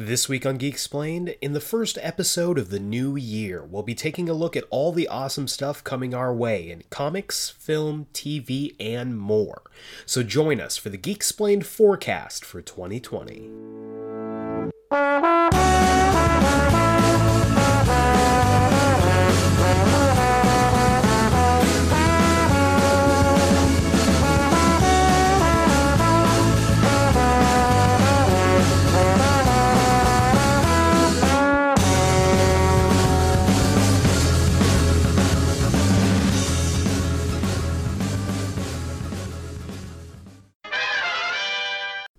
[0.00, 3.96] This week on Geek Explained, in the first episode of the new year, we'll be
[3.96, 8.76] taking a look at all the awesome stuff coming our way in comics, film, TV,
[8.78, 9.62] and more.
[10.06, 13.87] So join us for the Geek Explained forecast for 2020.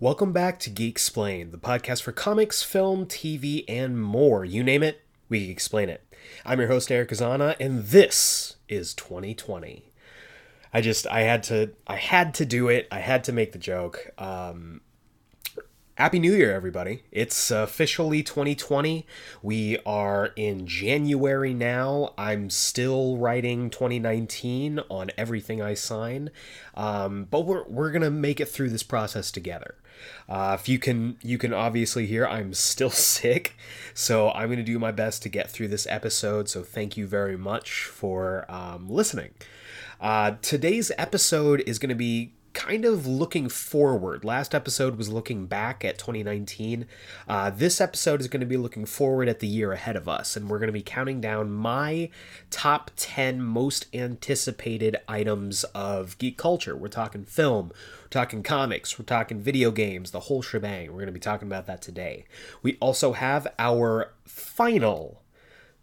[0.02, 4.46] Welcome back to Geek Explain, the podcast for comics, film, TV, and more.
[4.46, 6.02] You name it, we explain it.
[6.46, 9.92] I'm your host Eric Azana, and this is 2020.
[10.74, 12.88] I just I had to I had to do it.
[12.90, 14.12] I had to make the joke.
[14.18, 14.80] Um,
[16.00, 17.04] Happy New Year, everybody.
[17.12, 19.06] It's officially 2020.
[19.42, 22.14] We are in January now.
[22.18, 26.30] I'm still writing 2019 on everything I sign,
[26.74, 29.76] um, but we're, we're going to make it through this process together.
[30.28, 33.56] Uh, if you can, you can obviously hear I'm still sick,
[33.94, 36.50] so I'm to do my best to get through this episode.
[36.50, 39.32] So thank you very much for um, listening.
[40.00, 44.24] Uh, today's episode is to be kind of looking forward.
[44.24, 46.86] Last episode was looking back at 2019.
[47.28, 50.36] Uh, this episode is going to be looking forward at the year ahead of us,
[50.36, 52.10] and we're going to be counting down my
[52.50, 56.76] top 10 most anticipated items of geek culture.
[56.76, 57.72] We're talking film,
[58.04, 60.88] we're talking comics, we're talking video games, the whole shebang.
[60.88, 62.26] We're going to be talking about that today.
[62.62, 65.19] We also have our final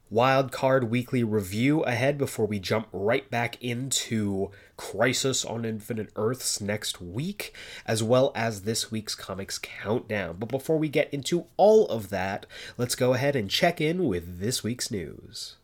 [0.08, 6.60] wild card weekly review ahead before we jump right back into Crisis on Infinite Earths
[6.60, 7.54] next week,
[7.86, 10.36] as well as this week's comics countdown.
[10.38, 12.46] But before we get into all of that,
[12.78, 15.56] let's go ahead and check in with this week's news.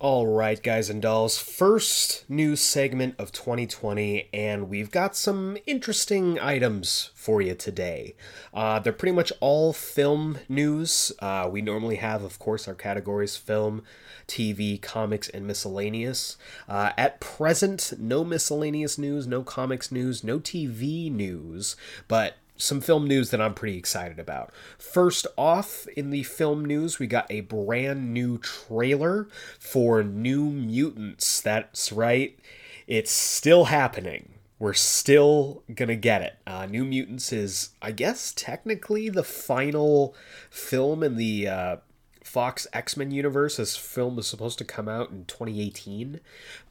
[0.00, 6.38] All right, guys and dolls, first news segment of 2020, and we've got some interesting
[6.38, 8.14] items for you today.
[8.54, 11.10] Uh, they're pretty much all film news.
[11.18, 13.82] Uh, we normally have, of course, our categories film,
[14.28, 16.36] TV, comics, and miscellaneous.
[16.68, 21.74] Uh, at present, no miscellaneous news, no comics news, no TV news,
[22.06, 24.52] but some film news that I'm pretty excited about.
[24.76, 31.40] First off, in the film news, we got a brand new trailer for New Mutants.
[31.40, 32.38] That's right,
[32.86, 34.34] it's still happening.
[34.58, 36.36] We're still gonna get it.
[36.46, 40.16] Uh, new Mutants is, I guess, technically the final
[40.50, 41.76] film in the uh,
[42.24, 43.56] Fox X Men universe.
[43.56, 46.20] This film was supposed to come out in 2018,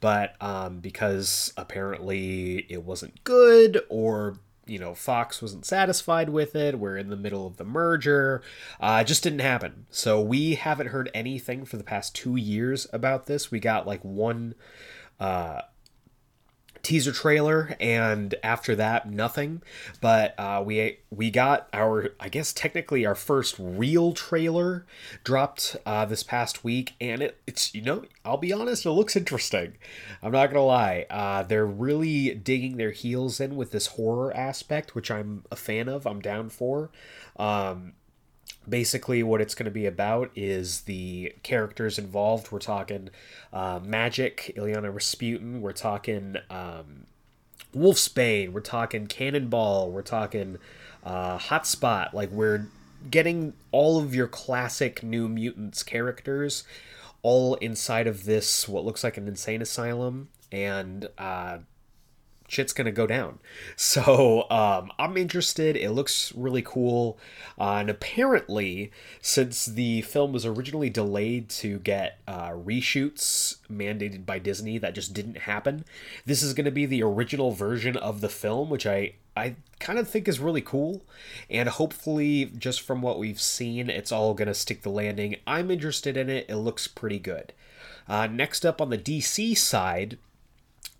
[0.00, 6.78] but um, because apparently it wasn't good or you know Fox wasn't satisfied with it.
[6.78, 8.42] We're in the middle of the merger.
[8.80, 9.86] Uh, just didn't happen.
[9.90, 13.50] So we haven't heard anything for the past two years about this.
[13.50, 14.54] We got like one
[15.20, 15.62] uh,
[16.88, 19.60] teaser trailer and after that nothing.
[20.00, 24.86] But uh, we we got our i guess technically our first real trailer
[25.22, 29.16] dropped uh, this past week and it, it's you know i'll be honest it looks
[29.16, 29.74] interesting.
[30.22, 31.04] I'm not gonna lie.
[31.10, 35.90] Uh, they're really digging their heels in with this horror aspect which i'm a fan
[35.90, 36.90] of i'm down for.
[37.36, 37.92] Um,
[38.68, 42.52] basically what it's going to be about is the characters involved.
[42.52, 43.10] We're talking
[43.52, 47.06] uh, Magik Illyana Rasputin we're talking um,
[47.74, 50.58] wolfsbane we're talking cannonball we're talking
[51.04, 52.66] uh, hotspot like we're
[53.10, 56.64] getting all of your classic new mutants characters
[57.22, 60.28] all inside of this what looks like an insane asylum.
[60.50, 61.58] And uh,
[62.48, 63.38] shit's gonna go down.
[63.76, 65.76] So um, I'm interested.
[65.76, 67.18] It looks really cool,
[67.58, 74.38] uh, and apparently, since the film was originally delayed to get uh, reshoots mandated by
[74.38, 75.84] Disney, that just didn't happen.
[76.26, 80.08] This is gonna be the original version of the film, which I I kind of
[80.08, 81.02] think is really cool,
[81.48, 85.36] and hopefully, just from what we've seen, it's all gonna stick the landing.
[85.46, 86.46] I'm interested in it.
[86.48, 87.52] It looks pretty good.
[88.08, 90.18] Uh, next up on the DC side,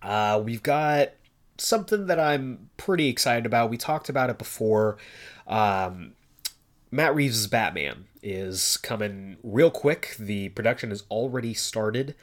[0.03, 1.11] uh, we've got
[1.59, 3.71] something that I'm pretty excited about.
[3.71, 4.97] We talked about it before.
[5.47, 6.13] Um,
[6.91, 10.17] Matt Reeves' Batman is coming real quick.
[10.19, 12.15] The production has already started.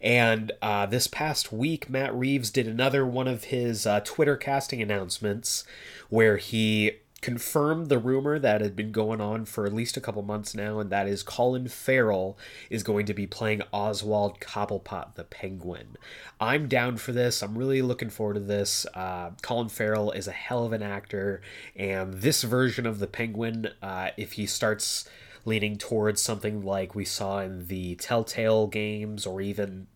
[0.00, 4.80] And uh, this past week, Matt Reeves did another one of his uh, Twitter casting
[4.80, 5.64] announcements
[6.08, 10.22] where he confirmed the rumor that had been going on for at least a couple
[10.22, 12.36] months now, and that is Colin Farrell
[12.68, 15.96] is going to be playing Oswald Cobblepot the Penguin.
[16.40, 17.42] I'm down for this.
[17.42, 18.84] I'm really looking forward to this.
[18.92, 21.40] Uh, Colin Farrell is a hell of an actor,
[21.76, 25.08] and this version of the Penguin, uh, if he starts
[25.44, 29.86] leaning towards something like we saw in the Telltale games or even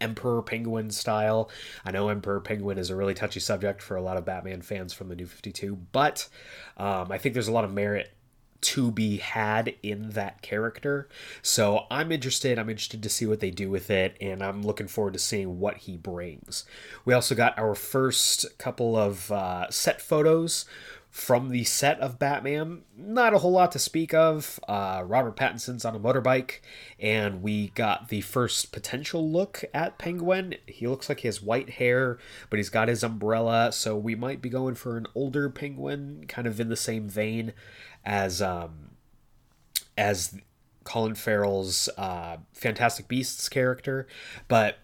[0.00, 1.50] Emperor Penguin style.
[1.84, 4.92] I know Emperor Penguin is a really touchy subject for a lot of Batman fans
[4.92, 6.28] from the New 52, but
[6.76, 8.12] um, I think there's a lot of merit
[8.60, 11.08] to be had in that character.
[11.42, 12.58] So I'm interested.
[12.58, 15.60] I'm interested to see what they do with it, and I'm looking forward to seeing
[15.60, 16.64] what he brings.
[17.04, 20.64] We also got our first couple of uh, set photos
[21.10, 22.82] from the set of Batman.
[22.96, 24.60] Not a whole lot to speak of.
[24.68, 26.60] Uh, Robert Pattinson's on a motorbike,
[26.98, 30.54] and we got the first potential look at Penguin.
[30.66, 32.18] He looks like he has white hair,
[32.50, 36.46] but he's got his umbrella, so we might be going for an older Penguin, kind
[36.46, 37.52] of in the same vein
[38.04, 38.90] as um,
[39.96, 40.34] as
[40.84, 44.06] Colin Farrell's uh, Fantastic Beasts character,
[44.46, 44.78] but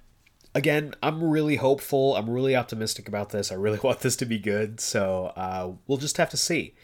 [0.54, 2.16] again, I'm really hopeful.
[2.16, 3.50] I'm really optimistic about this.
[3.50, 4.80] I really want this to be good.
[4.80, 6.74] So uh, we'll just have to see.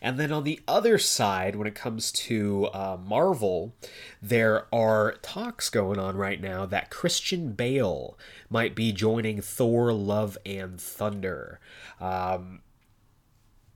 [0.00, 3.74] And then on the other side, when it comes to uh, Marvel,
[4.22, 8.16] there are talks going on right now that Christian Bale
[8.48, 11.60] might be joining Thor Love and Thunder.
[12.00, 12.60] Um,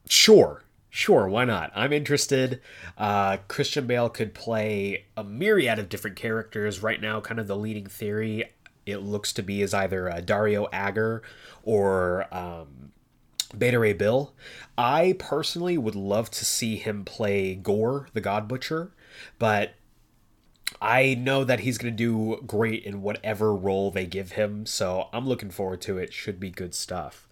[0.07, 0.63] sure.
[0.89, 1.71] Sure, why not?
[1.73, 2.61] I'm interested.
[2.99, 6.83] Uh, Christian Bale could play a myriad of different characters.
[6.83, 8.43] Right now, kind of the leading theory
[8.85, 11.21] it looks to be is either uh, Dario Agger
[11.63, 12.91] or um,
[13.57, 14.33] Beta Ray Bill.
[14.77, 18.91] I personally would love to see him play Gorr, the God Butcher,
[19.39, 19.73] but
[20.81, 25.09] I know that he's going to do great in whatever role they give him, so
[25.13, 26.13] I'm looking forward to it.
[26.13, 27.27] Should be good stuff.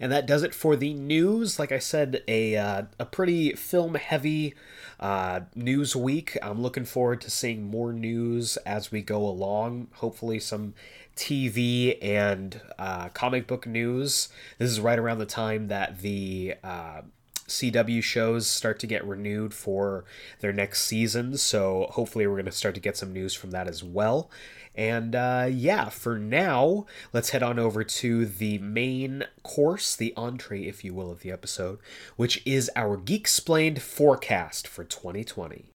[0.00, 1.58] And that does it for the news.
[1.58, 4.54] Like I said, a uh, a pretty film heavy
[5.00, 6.36] uh, news week.
[6.42, 9.88] I'm looking forward to seeing more news as we go along.
[9.94, 10.74] Hopefully, some
[11.16, 14.28] TV and uh, comic book news.
[14.58, 17.02] This is right around the time that the uh,
[17.46, 20.04] CW shows start to get renewed for
[20.40, 21.36] their next season.
[21.36, 24.30] So hopefully, we're going to start to get some news from that as well.
[24.74, 30.62] And uh, yeah, for now, let's head on over to the main course, the entree,
[30.62, 31.78] if you will, of the episode,
[32.16, 35.73] which is our Geek Explained forecast for 2020.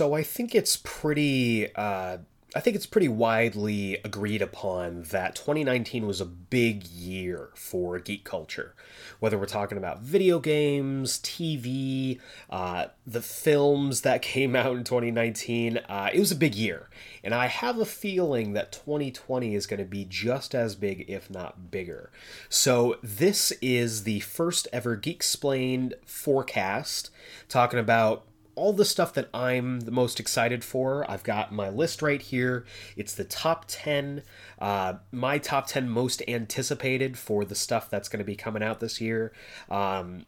[0.00, 1.74] So I think it's pretty.
[1.74, 2.16] Uh,
[2.56, 8.24] I think it's pretty widely agreed upon that 2019 was a big year for geek
[8.24, 8.74] culture.
[9.18, 12.18] Whether we're talking about video games, TV,
[12.48, 16.88] uh, the films that came out in 2019, uh, it was a big year.
[17.22, 21.28] And I have a feeling that 2020 is going to be just as big, if
[21.28, 22.10] not bigger.
[22.48, 27.10] So this is the first ever Geek Explained forecast,
[27.50, 28.24] talking about
[28.60, 31.10] all the stuff that I'm the most excited for.
[31.10, 32.66] I've got my list right here.
[32.94, 34.22] It's the top 10,
[34.58, 38.80] uh, my top 10 most anticipated for the stuff that's going to be coming out
[38.80, 39.32] this year.
[39.70, 40.26] Um,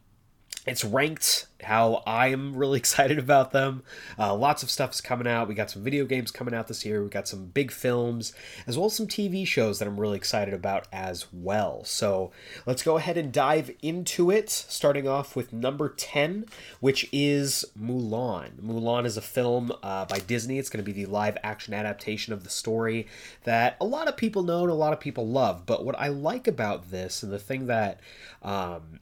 [0.65, 3.83] it's ranked how I'm really excited about them.
[4.17, 5.47] Uh, lots of stuff is coming out.
[5.47, 7.03] We got some video games coming out this year.
[7.03, 8.33] We got some big films,
[8.67, 11.83] as well as some TV shows that I'm really excited about as well.
[11.85, 12.31] So
[12.65, 16.45] let's go ahead and dive into it, starting off with number 10,
[16.79, 18.61] which is Mulan.
[18.61, 20.59] Mulan is a film uh, by Disney.
[20.59, 23.07] It's going to be the live action adaptation of the story
[23.43, 25.65] that a lot of people know and a lot of people love.
[25.65, 27.99] But what I like about this, and the thing that
[28.41, 28.99] um,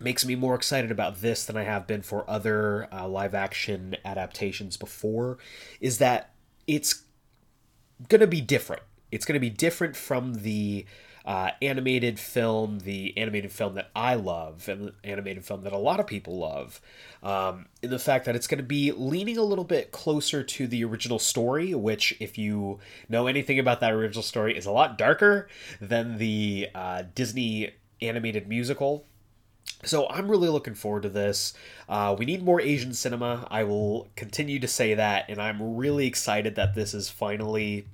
[0.00, 3.96] makes me more excited about this than I have been for other uh, live action
[4.04, 5.38] adaptations before
[5.80, 6.34] is that
[6.66, 7.02] it's
[8.08, 8.82] going to be different.
[9.10, 10.84] It's going to be different from the
[11.28, 15.78] uh, animated film, the animated film that I love, and the animated film that a
[15.78, 16.80] lot of people love,
[17.22, 20.66] um, in the fact that it's going to be leaning a little bit closer to
[20.66, 22.78] the original story, which, if you
[23.10, 25.48] know anything about that original story, is a lot darker
[25.82, 29.04] than the uh, Disney animated musical
[29.84, 31.54] so I'm really looking forward to this.
[31.88, 33.46] Uh, we need more Asian cinema.
[33.50, 37.86] I will continue to say that, and I'm really excited that this is finally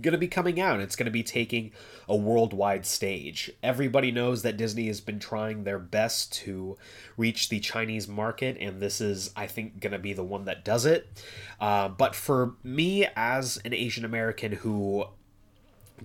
[0.00, 0.80] going to be coming out.
[0.80, 1.72] It's going to be taking
[2.08, 3.50] a worldwide stage.
[3.62, 6.76] Everybody knows that Disney has been trying their best to
[7.16, 10.64] reach the Chinese market, and this is, I think, going to be the one that
[10.64, 11.24] does it.
[11.60, 15.04] Uh, but for me, as an Asian American who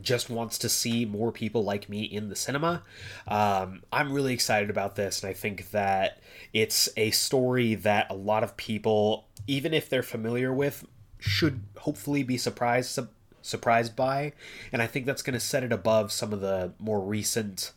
[0.01, 2.84] just wants to see more people like me in the cinema.
[3.27, 6.20] Um, I'm really excited about this, and I think that
[6.54, 10.86] it's a story that a lot of people, even if they're familiar with,
[11.20, 13.10] should hopefully be surprised su-
[13.42, 14.34] surprised by.
[14.72, 17.72] And I think that's going to set it above some of the more recent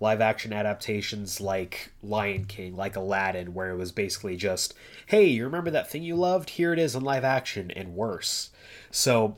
[0.00, 4.74] live action adaptations like Lion King, like Aladdin, where it was basically just,
[5.06, 6.50] hey, you remember that thing you loved?
[6.50, 8.50] Here it is in live action, and worse.
[8.90, 9.36] So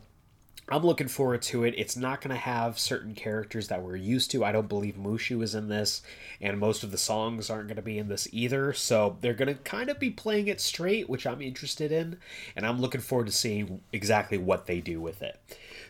[0.73, 1.75] I'm looking forward to it.
[1.77, 4.45] It's not going to have certain characters that we're used to.
[4.45, 6.01] I don't believe Mushu is in this,
[6.41, 8.73] and most of the songs aren't going to be in this either.
[8.73, 12.19] So they're going to kind of be playing it straight, which I'm interested in,
[12.55, 15.41] and I'm looking forward to seeing exactly what they do with it.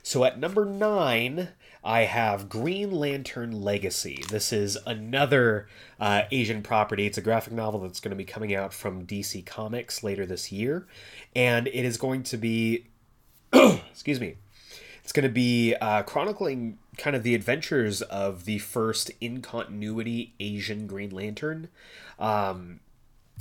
[0.02, 1.48] So at number nine,
[1.84, 4.24] I have Green Lantern Legacy.
[4.30, 5.68] This is another
[6.00, 7.04] uh, Asian property.
[7.04, 10.50] It's a graphic novel that's going to be coming out from DC Comics later this
[10.50, 10.86] year,
[11.36, 12.86] and it is going to be,
[13.52, 14.36] excuse me
[15.10, 20.34] it's going to be uh, chronicling kind of the adventures of the first in continuity
[20.38, 21.68] Asian Green Lantern.
[22.20, 22.78] Um,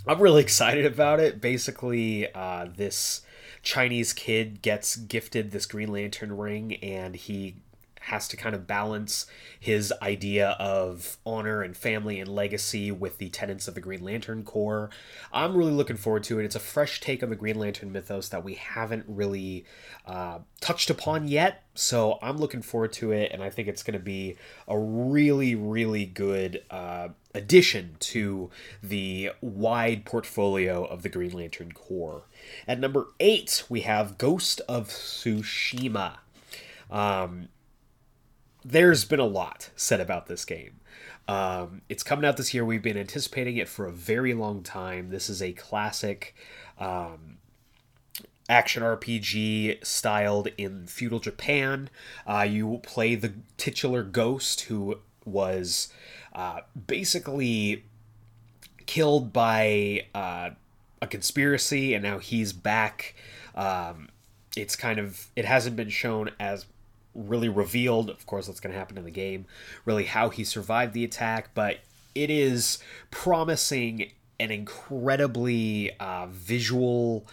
[0.08, 1.40] I'm really excited about it.
[1.40, 3.22] Basically, uh, this
[3.62, 7.58] Chinese kid gets gifted this Green Lantern ring and he
[8.02, 9.26] has to kind of balance
[9.60, 14.44] his idea of honor and family and legacy with the tenets of the Green Lantern
[14.44, 14.90] Corps.
[15.34, 16.46] I'm really looking forward to it.
[16.46, 19.66] It's a fresh take on the Green Lantern mythos that we haven't really
[20.06, 21.64] uh, touched upon yet.
[21.76, 24.36] So I'm looking forward to it, and I think it's going to be
[24.68, 28.50] a really, really good uh, addition to
[28.84, 32.24] the wide portfolio of the Green Lantern Corps.
[32.68, 36.18] At number eight, we have Ghost of Tsushima.
[36.90, 37.50] Um,
[38.64, 40.80] there's been a lot said about this game.
[41.28, 42.66] Um, it's coming out this year.
[42.66, 45.10] We've been anticipating it for a very long time.
[45.10, 46.36] This is a classic
[46.80, 47.38] um,
[48.50, 51.90] action RPG styled in feudal Japan.
[52.28, 55.94] Uh, you play the titular ghost who was
[56.34, 57.86] uh, basically
[58.88, 60.50] killed by uh,
[61.02, 63.16] a conspiracy, and now he's back.
[63.54, 64.10] Um,
[64.58, 66.66] it's kind of it hasn't been shown as
[67.14, 68.10] really revealed.
[68.10, 69.46] Of course, what's going to happen in the game.
[69.86, 71.80] Really, how he survived the attack, but
[72.16, 72.80] it is
[73.12, 77.28] promising an incredibly uh, visual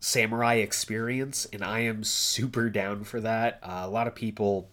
[0.00, 3.60] samurai experience, and I am super down for that.
[3.62, 4.68] Uh, a lot of people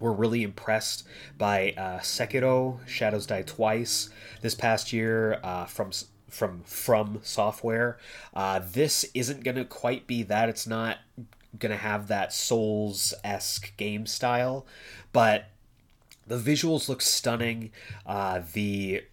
[0.00, 1.06] were really impressed
[1.38, 4.10] by uh, Sekiro: Shadows Die Twice
[4.42, 5.90] this past year uh, from
[6.28, 7.98] from From Software.
[8.34, 10.48] Uh, this isn't gonna quite be that.
[10.48, 10.98] It's not
[11.58, 14.66] gonna have that Souls esque game style,
[15.12, 15.46] but
[16.26, 17.70] the visuals look stunning.
[18.04, 19.04] Uh, the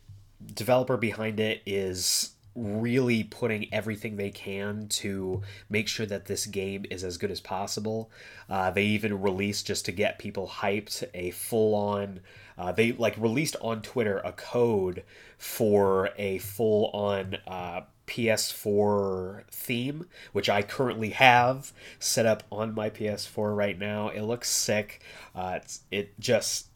[0.54, 6.86] developer behind it is really putting everything they can to make sure that this game
[6.90, 8.12] is as good as possible.
[8.50, 12.20] Uh, they even released just to get people hyped a full on.
[12.58, 15.04] Uh, they like released on Twitter a code
[15.38, 22.90] for a full on uh, PS4 theme, which I currently have set up on my
[22.90, 24.10] PS4 right now.
[24.10, 25.02] It looks sick.
[25.36, 25.60] Uh,
[25.92, 26.68] it just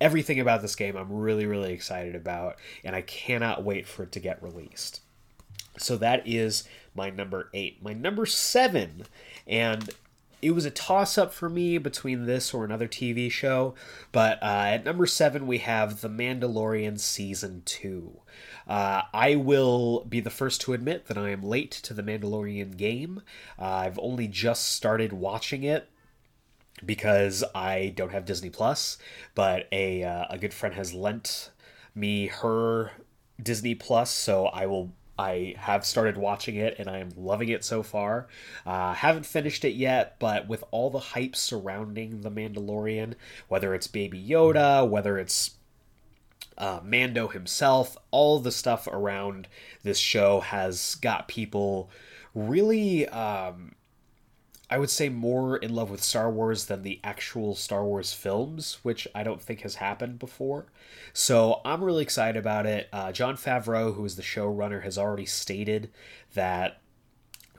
[0.00, 4.12] everything about this game I'm really really excited about, and I cannot wait for it
[4.12, 5.00] to get released.
[5.78, 7.82] So that is my number eight.
[7.82, 9.04] My number seven,
[9.46, 9.90] and
[10.42, 13.74] it was a toss up for me between this or another TV show.
[14.10, 18.18] But uh, at number seven, we have The Mandalorian Season 2.
[18.72, 22.78] Uh, I will be the first to admit that I am late to The Mandalorian
[22.78, 23.20] game.
[23.58, 25.90] Uh, I've only just started watching it
[26.82, 28.96] because I don't have Disney Plus,
[29.34, 31.50] but a, uh, a good friend has lent
[31.94, 32.92] me her
[33.42, 37.66] Disney Plus, so I will I have started watching it and I am loving it
[37.66, 38.26] so far.
[38.64, 43.16] Uh, haven't finished it yet, but with all the hype surrounding The Mandalorian,
[43.48, 45.50] whether it's Baby Yoda, whether it's
[46.58, 49.48] uh, Mando himself, all the stuff around
[49.82, 51.90] this show has got people
[52.34, 53.74] really um,
[54.72, 58.78] I would say more in love with Star Wars than the actual Star Wars films,
[58.82, 60.64] which I don't think has happened before.
[61.12, 62.88] So I'm really excited about it.
[62.90, 65.90] Uh, Jon Favreau, who is the showrunner, has already stated
[66.32, 66.80] that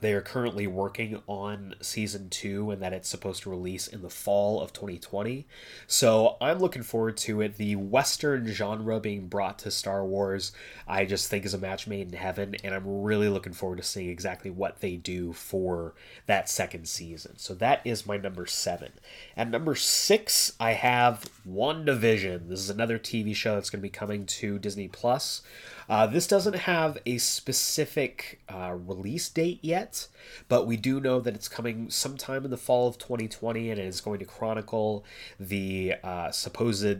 [0.03, 4.09] they are currently working on season two and that it's supposed to release in the
[4.09, 5.47] fall of 2020.
[5.87, 7.55] So I'm looking forward to it.
[7.55, 10.51] The Western genre being brought to Star Wars,
[10.85, 13.83] I just think is a match made in heaven, and I'm really looking forward to
[13.83, 15.93] seeing exactly what they do for
[16.25, 17.37] that second season.
[17.37, 18.91] So that is my number seven.
[19.37, 22.49] At number six, I have WandaVision.
[22.49, 25.43] This is another TV show that's going to be coming to Disney Plus.
[25.89, 30.07] Uh, this doesn't have a specific uh, release date yet,
[30.47, 33.85] but we do know that it's coming sometime in the fall of 2020 and it
[33.85, 35.03] is going to chronicle
[35.39, 36.99] the uh, supposed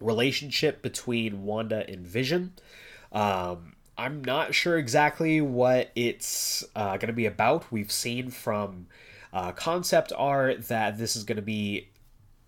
[0.00, 2.52] relationship between Wanda and Vision.
[3.12, 7.70] Um, I'm not sure exactly what it's uh, going to be about.
[7.70, 8.86] We've seen from
[9.32, 11.88] uh, concept art that this is going to be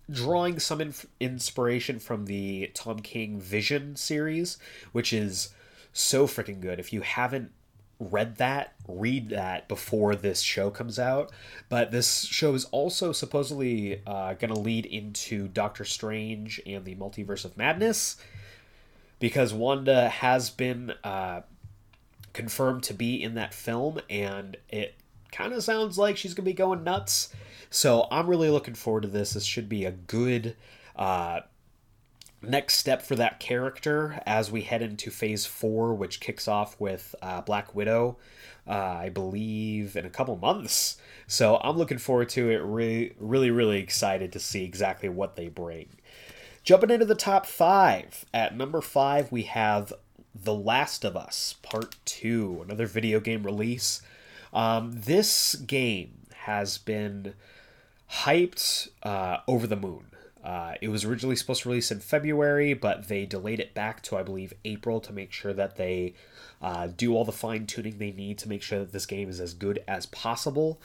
[0.09, 4.57] drawing some inf- inspiration from the Tom King Vision series,
[4.91, 5.49] which is
[5.93, 6.79] so freaking good.
[6.79, 7.51] If you haven't
[7.99, 11.31] read that, read that before this show comes out.
[11.69, 16.95] But this show is also supposedly uh, going to lead into Doctor Strange and the
[16.95, 18.17] Multiverse of Madness
[19.19, 21.41] because Wanda has been uh,
[22.33, 24.95] confirmed to be in that film, and it
[25.31, 27.33] kind of sounds like she's going to be going nuts.
[27.73, 29.33] So I'm really looking forward to this.
[29.33, 30.55] This should be a good
[30.95, 31.39] uh,
[32.39, 37.15] next step for that character as we head into phase four, which kicks off with
[37.23, 38.17] uh, Black Widow,
[38.67, 40.97] uh, I believe, in a couple months.
[41.25, 42.61] So I'm looking forward to it.
[42.61, 45.87] Really, really, really excited to see exactly what they bring.
[46.63, 48.23] Jumping into the top five.
[48.35, 49.91] At number five, we have
[50.35, 54.03] The Last of Us Part 2, another video game release.
[54.53, 57.33] Um, this game has been
[58.21, 60.07] hyped uh, over the moon.
[60.43, 64.17] Uh, it was originally supposed to release in February, but they delayed it back to,
[64.17, 66.15] I believe, April to make sure that they
[66.61, 69.39] uh, do all the fine tuning they need to make sure that this game is
[69.39, 70.81] as good as possible.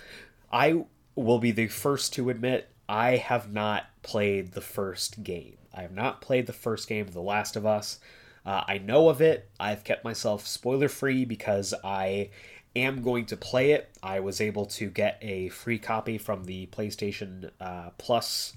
[0.52, 0.84] I
[1.16, 5.56] will be the first to admit I have not played the first game.
[5.74, 7.98] I have not played the first game of The Last of Us.
[8.46, 9.50] Uh, I know of it.
[9.60, 12.30] I've kept myself spoiler free because I
[12.76, 13.90] am going to play it.
[14.02, 18.54] I was able to get a free copy from the PlayStation uh, Plus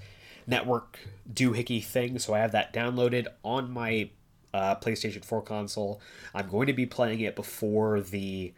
[0.48, 1.00] network
[1.32, 4.10] doohickey thing, so I have that downloaded on my
[4.54, 6.02] uh, PlayStation 4 console.
[6.34, 8.54] I'm going to be playing it before the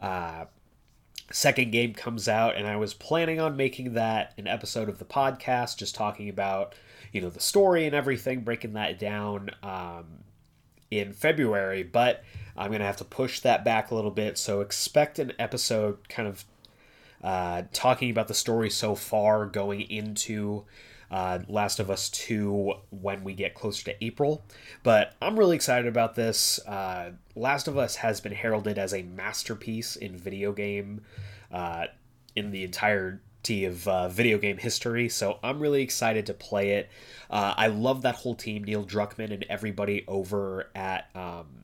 [0.00, 0.46] uh,
[1.30, 5.04] second game comes out, and I was planning on making that an episode of the
[5.04, 6.74] podcast, just talking about
[7.12, 10.24] you know the story and everything, breaking that down um,
[10.90, 12.22] in February, but
[12.56, 14.38] I'm going to have to push that back a little bit.
[14.38, 16.44] So expect an episode kind of
[17.22, 20.64] uh, talking about the story so far going into
[21.10, 24.42] uh, Last of Us 2 when we get closer to April.
[24.82, 26.58] But I'm really excited about this.
[26.66, 31.02] Uh, Last of Us has been heralded as a masterpiece in video game,
[31.52, 31.86] uh,
[32.34, 35.08] in the entirety of uh, video game history.
[35.08, 36.90] So I'm really excited to play it.
[37.30, 41.08] Uh, I love that whole team, Neil Druckmann and everybody over at.
[41.14, 41.55] Um,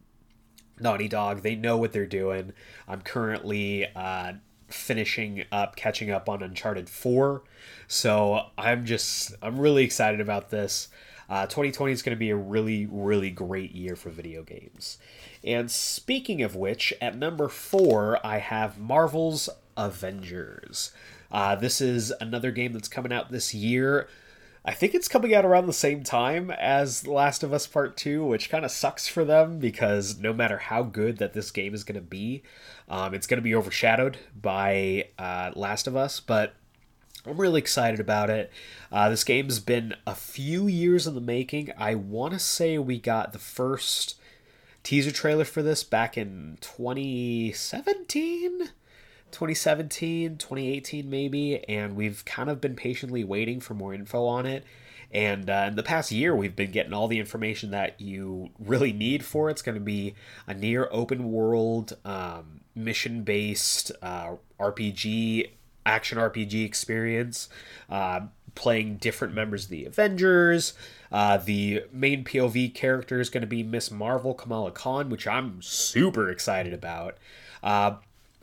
[0.80, 1.42] Naughty Dog.
[1.42, 2.52] They know what they're doing.
[2.88, 4.34] I'm currently uh,
[4.68, 7.42] finishing up, catching up on Uncharted 4.
[7.86, 10.88] So I'm just, I'm really excited about this.
[11.28, 14.98] Uh, 2020 is going to be a really, really great year for video games.
[15.44, 20.92] And speaking of which, at number four, I have Marvel's Avengers.
[21.30, 24.08] Uh, this is another game that's coming out this year.
[24.64, 28.24] I think it's coming out around the same time as Last of Us Part 2,
[28.24, 31.82] which kind of sucks for them because no matter how good that this game is
[31.82, 32.44] going to be,
[32.88, 36.20] um, it's going to be overshadowed by uh, Last of Us.
[36.20, 36.54] But
[37.26, 38.52] I'm really excited about it.
[38.92, 41.72] Uh, this game's been a few years in the making.
[41.76, 44.14] I want to say we got the first
[44.84, 48.70] teaser trailer for this back in 2017
[49.32, 54.64] 2017, 2018 maybe, and we've kind of been patiently waiting for more info on it.
[55.10, 58.92] And uh, in the past year, we've been getting all the information that you really
[58.92, 59.52] need for it.
[59.52, 60.14] It's going to be
[60.46, 65.50] a near open world, um, mission based uh, RPG,
[65.84, 67.50] action RPG experience,
[67.90, 68.20] uh,
[68.54, 70.72] playing different members of the Avengers.
[71.10, 73.90] Uh, the main POV character is going to be Ms.
[73.90, 77.18] Marvel Kamala Khan, which I'm super excited about.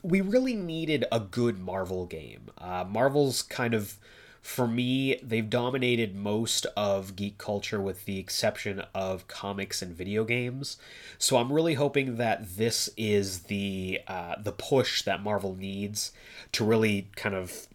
[0.00, 2.50] Uh, we really needed a good Marvel game.
[2.58, 3.98] Uh, Marvel's kind of,
[4.40, 10.24] for me, they've dominated most of geek culture with the exception of comics and video
[10.24, 10.76] games.
[11.18, 16.12] So I'm really hoping that this is the uh, the push that Marvel needs
[16.52, 17.66] to really kind of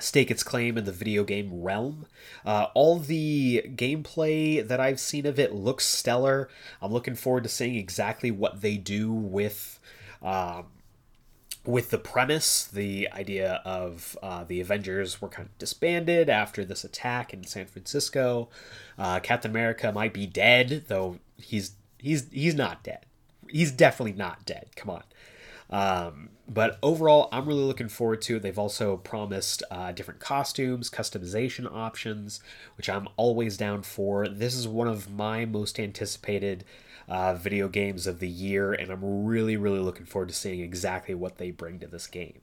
[0.00, 2.06] stake its claim in the video game realm.
[2.44, 6.48] Uh, all the gameplay that I've seen of it looks stellar.
[6.82, 9.78] I'm looking forward to seeing exactly what they do with.
[10.20, 10.66] Um,
[11.66, 16.84] with the premise, the idea of uh, the Avengers were kind of disbanded after this
[16.84, 18.48] attack in San Francisco.
[18.98, 23.06] Uh, Captain America might be dead, though he's he's he's not dead.
[23.48, 24.66] He's definitely not dead.
[24.76, 25.02] Come on.
[25.70, 28.42] Um, but overall, I'm really looking forward to it.
[28.42, 32.40] They've also promised uh, different costumes, customization options,
[32.76, 34.28] which I'm always down for.
[34.28, 36.64] This is one of my most anticipated
[37.08, 41.14] uh, video games of the year, and I'm really, really looking forward to seeing exactly
[41.14, 42.40] what they bring to this game.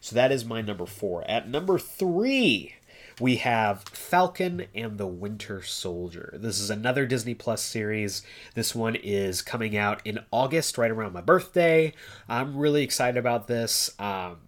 [0.00, 1.28] So that is my number four.
[1.30, 2.74] At number three,
[3.20, 6.34] we have Falcon and the Winter Soldier.
[6.36, 8.22] This is another Disney Plus series.
[8.54, 11.92] This one is coming out in August, right around my birthday.
[12.28, 13.90] I'm really excited about this.
[14.00, 14.38] Um,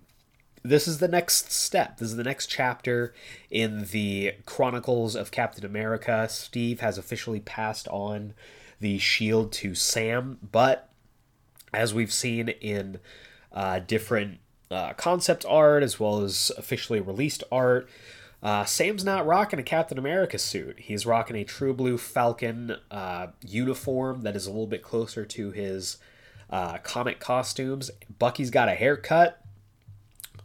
[0.64, 1.98] this is the next step.
[1.98, 3.14] This is the next chapter
[3.50, 6.26] in the Chronicles of Captain America.
[6.28, 8.34] Steve has officially passed on
[8.80, 10.88] the shield to Sam, but
[11.72, 12.98] as we've seen in
[13.52, 14.38] uh, different
[14.70, 17.88] uh, concept art as well as officially released art,
[18.42, 20.78] uh, Sam's not rocking a Captain America suit.
[20.80, 25.50] He's rocking a true blue Falcon uh, uniform that is a little bit closer to
[25.50, 25.98] his
[26.50, 27.90] uh, comic costumes.
[28.18, 29.42] Bucky's got a haircut.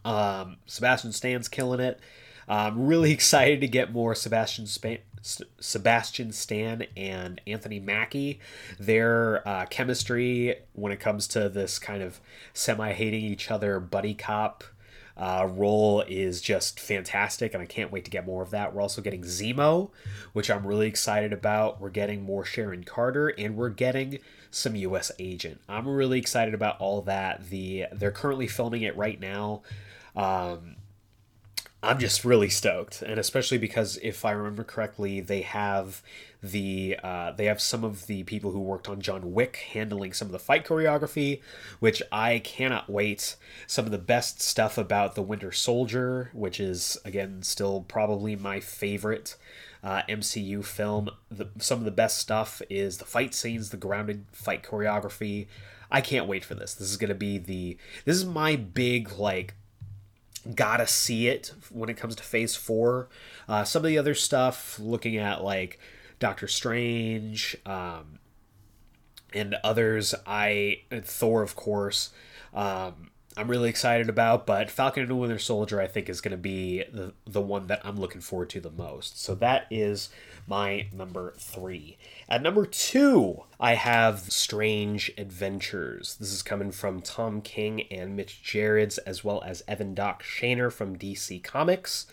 [0.04, 2.00] Um, Sebastian Stan's killing it.
[2.48, 4.98] I'm really excited to get more Sebastian Span-
[5.60, 8.40] Sebastian Stan and Anthony Mackie.
[8.80, 12.20] Their uh, chemistry when it comes to this kind of
[12.52, 14.64] semi hating each other buddy cop
[15.16, 18.74] uh, role is just fantastic, and I can't wait to get more of that.
[18.74, 19.90] We're also getting Zemo,
[20.32, 21.80] which I'm really excited about.
[21.80, 24.18] We're getting more Sharon Carter, and we're getting
[24.50, 25.12] some U.S.
[25.18, 25.60] Agent.
[25.68, 27.48] I'm really excited about all that.
[27.50, 29.62] The they're currently filming it right now.
[30.14, 30.76] Um,
[31.84, 36.00] I'm just really stoked, and especially because if I remember correctly, they have
[36.40, 40.26] the uh, they have some of the people who worked on John Wick handling some
[40.26, 41.40] of the fight choreography,
[41.80, 43.34] which I cannot wait.
[43.66, 48.60] Some of the best stuff about the Winter Soldier, which is again still probably my
[48.60, 49.36] favorite
[49.82, 51.10] uh, MCU film.
[51.32, 55.48] The, some of the best stuff is the fight scenes, the grounded fight choreography.
[55.90, 56.74] I can't wait for this.
[56.74, 59.54] This is gonna be the this is my big like
[60.54, 63.08] gotta see it when it comes to phase four.
[63.48, 65.78] Uh, some of the other stuff looking at like
[66.22, 68.20] doctor strange um,
[69.34, 72.10] and others i thor of course
[72.54, 76.30] um, i'm really excited about but falcon and the winter soldier i think is going
[76.30, 79.20] to be the, the one that i'm looking forward to the most.
[79.20, 80.10] So that is
[80.46, 81.98] my number three.
[82.28, 86.16] At number two, I have Strange Adventures.
[86.16, 90.72] This is coming from Tom King and Mitch Gerads, as well as Evan Doc Shaner
[90.72, 92.06] from DC Comics.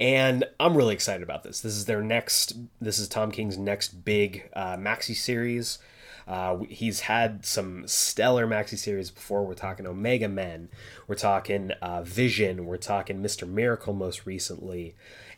[0.00, 1.60] And I'm really excited about this.
[1.60, 5.78] This is their next, this is Tom King's next big uh, maxi series.
[6.26, 9.44] Uh, he's had some stellar maxi series before.
[9.44, 10.68] We're talking Omega Men,
[11.06, 13.48] we're talking uh, Vision, we're talking Mr.
[13.48, 14.94] Miracle most recently.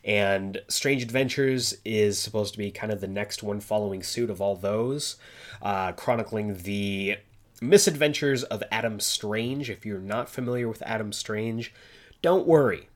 [0.07, 4.39] And Strange Adventures is supposed to be kind of the next one following suit of
[4.39, 5.17] all those,
[5.61, 7.17] uh, chronicling the
[7.61, 9.69] misadventures of Adam Strange.
[9.69, 11.73] If you're not familiar with Adam Strange,
[12.21, 12.87] don't worry.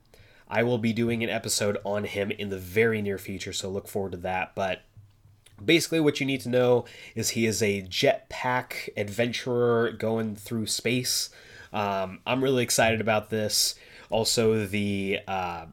[0.48, 3.90] I will be doing an episode on him in the very near future, so look
[3.90, 4.56] forward to that.
[4.56, 4.84] But
[5.64, 11.30] basically, what you need to know is he is a jetpack adventurer going through space.
[11.74, 13.76] Um, I'm really excited about this.
[14.10, 15.66] Also, the uh,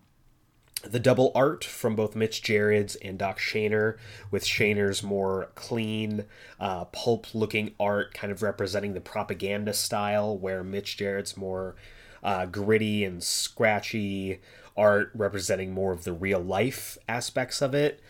[0.82, 3.96] the double art from both Mitch Gerads and Doc Shaner,
[4.30, 6.24] with Shaner's more clean,
[6.60, 11.74] uh, pulp looking art kind of representing the propaganda style, where Mitch Gerads' more
[12.22, 14.40] uh, gritty and scratchy
[14.76, 18.00] art representing more of the real life aspects of it.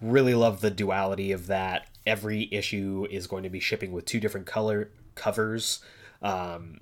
[0.00, 1.86] Really love the duality of that.
[2.06, 5.80] Every issue is going to be shipping with two different color covers,
[6.22, 6.80] um,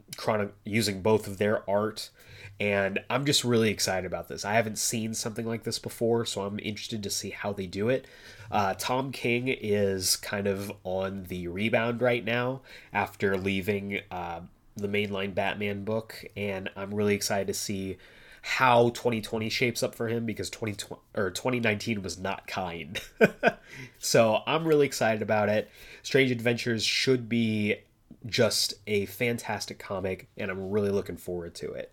[0.64, 2.10] using both of their art
[2.58, 4.44] and I'm just really excited about this.
[4.44, 7.88] I haven't seen something like this before, so I'm interested to see how they do
[7.88, 8.06] it.
[8.50, 14.40] Uh, Tom King is kind of on the rebound right now after leaving uh,
[14.76, 17.96] the mainline Batman book, and I'm really excited to see
[18.42, 23.00] how 2020 shapes up for him because 2020 or 2019 was not kind.
[23.98, 25.68] so I'm really excited about it.
[26.04, 27.76] Strange Adventures should be
[28.24, 31.92] just a fantastic comic, and I'm really looking forward to it.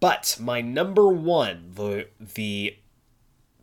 [0.00, 2.76] But my number one, the the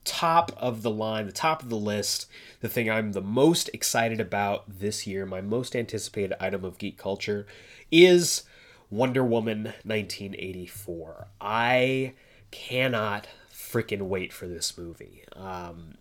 [0.03, 2.27] top of the line, the top of the list,
[2.59, 6.97] the thing I'm the most excited about this year, my most anticipated item of geek
[6.97, 7.45] culture,
[7.91, 8.43] is
[8.89, 11.27] Wonder Woman 1984.
[11.39, 12.13] I
[12.51, 15.23] cannot freaking wait for this movie.
[15.35, 15.95] Um,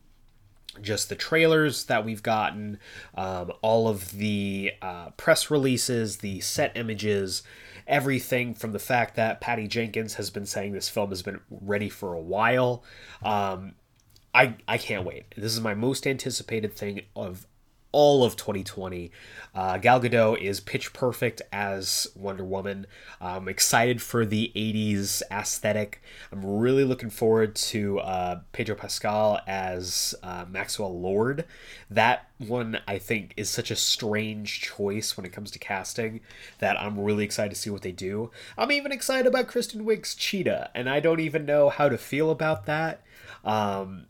[0.81, 2.79] just the trailers that we've gotten,
[3.15, 7.43] um, all of the uh, press releases, the set images,
[7.87, 11.89] everything from the fact that Patty Jenkins has been saying this film has been ready
[11.89, 12.83] for a while.
[13.23, 13.75] Um,
[14.35, 15.35] I I can't wait.
[15.37, 17.47] This is my most anticipated thing of
[17.93, 19.11] all of 2020.
[19.55, 22.87] Uh, Gal Gadot is pitch perfect as Wonder Woman.
[23.21, 26.03] I'm excited for the 80s aesthetic.
[26.33, 31.45] I'm really looking forward to uh, Pedro Pascal as uh, Maxwell Lord.
[31.91, 36.21] That one, I think, is such a strange choice when it comes to casting
[36.59, 38.31] that I'm really excited to see what they do.
[38.57, 42.31] I'm even excited about Kristen Wiig's Cheetah, and I don't even know how to feel
[42.31, 43.03] about that.
[43.45, 44.07] Um,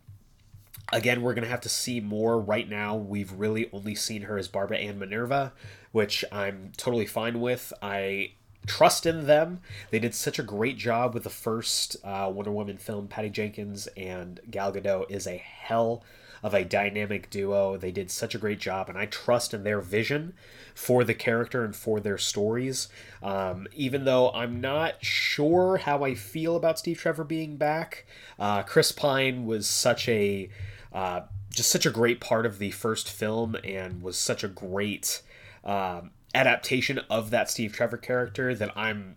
[0.92, 2.38] Again, we're going to have to see more.
[2.38, 5.54] Right now, we've really only seen her as Barbara and Minerva,
[5.90, 7.72] which I'm totally fine with.
[7.80, 8.32] I
[8.66, 9.60] trust in them.
[9.90, 13.08] They did such a great job with the first uh, Wonder Woman film.
[13.08, 16.04] Patty Jenkins and Gal Gadot is a hell
[16.42, 17.76] of a dynamic duo.
[17.76, 20.34] They did such a great job, and I trust in their vision
[20.74, 22.88] for the character and for their stories.
[23.22, 28.06] Um, even though I'm not sure how I feel about Steve Trevor being back,
[28.38, 30.50] uh, Chris Pine was such a
[30.92, 35.22] uh, just such a great part of the first film and was such a great
[35.64, 39.16] um, adaptation of that Steve Trevor character that I'm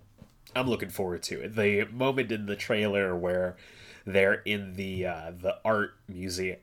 [0.55, 1.55] I'm looking forward to it.
[1.55, 3.57] The moment in the trailer where
[4.05, 6.57] they're in the uh, the art museum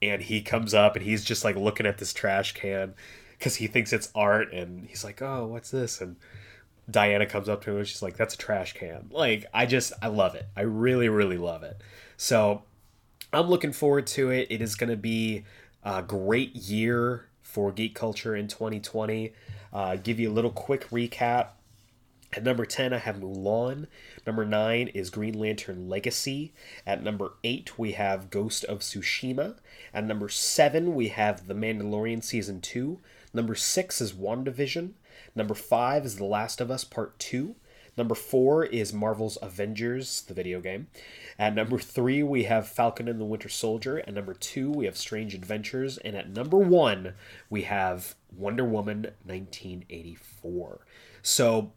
[0.00, 2.94] and he comes up and he's just like looking at this trash can
[3.38, 6.16] because he thinks it's art and he's like, "Oh, what's this?" and
[6.90, 9.92] Diana comes up to him and she's like, "That's a trash can." Like I just
[10.02, 10.46] I love it.
[10.56, 11.80] I really really love it.
[12.16, 12.62] So
[13.34, 14.48] I'm looking forward to it.
[14.50, 15.44] It is going to be
[15.82, 19.32] a great year for geek culture in 2020.
[19.72, 21.48] Uh, give you a little quick recap.
[22.34, 23.86] At number 10, I have Mulan.
[24.26, 26.52] Number 9 is Green Lantern Legacy.
[26.86, 29.56] At number 8, we have Ghost of Tsushima.
[29.94, 33.00] At number 7, we have The Mandalorian Season 2.
[33.32, 34.92] Number 6 is WandaVision.
[35.34, 37.54] Number 5 is The Last of Us Part 2.
[37.96, 40.86] Number 4 is Marvel's Avengers, the video game.
[41.38, 44.00] At number three, we have Falcon and the Winter Soldier.
[44.00, 45.98] At number two, we have Strange Adventures.
[45.98, 47.14] And at number one,
[47.50, 50.86] we have Wonder Woman 1984.
[51.22, 51.72] So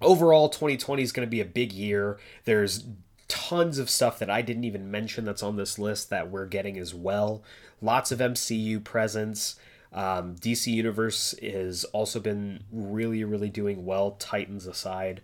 [0.00, 2.18] overall, 2020 is going to be a big year.
[2.44, 2.84] There's
[3.28, 6.78] tons of stuff that I didn't even mention that's on this list that we're getting
[6.78, 7.42] as well.
[7.80, 9.56] Lots of MCU presence.
[9.92, 15.20] Um, DC Universe has also been really, really doing well, Titans aside.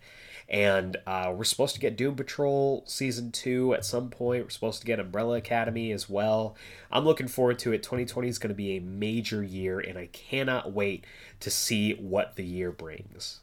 [0.48, 4.44] And uh, we're supposed to get Doom Patrol season two at some point.
[4.44, 6.56] We're supposed to get Umbrella Academy as well.
[6.90, 7.82] I'm looking forward to it.
[7.82, 11.04] 2020 is going to be a major year, and I cannot wait
[11.40, 13.40] to see what the year brings.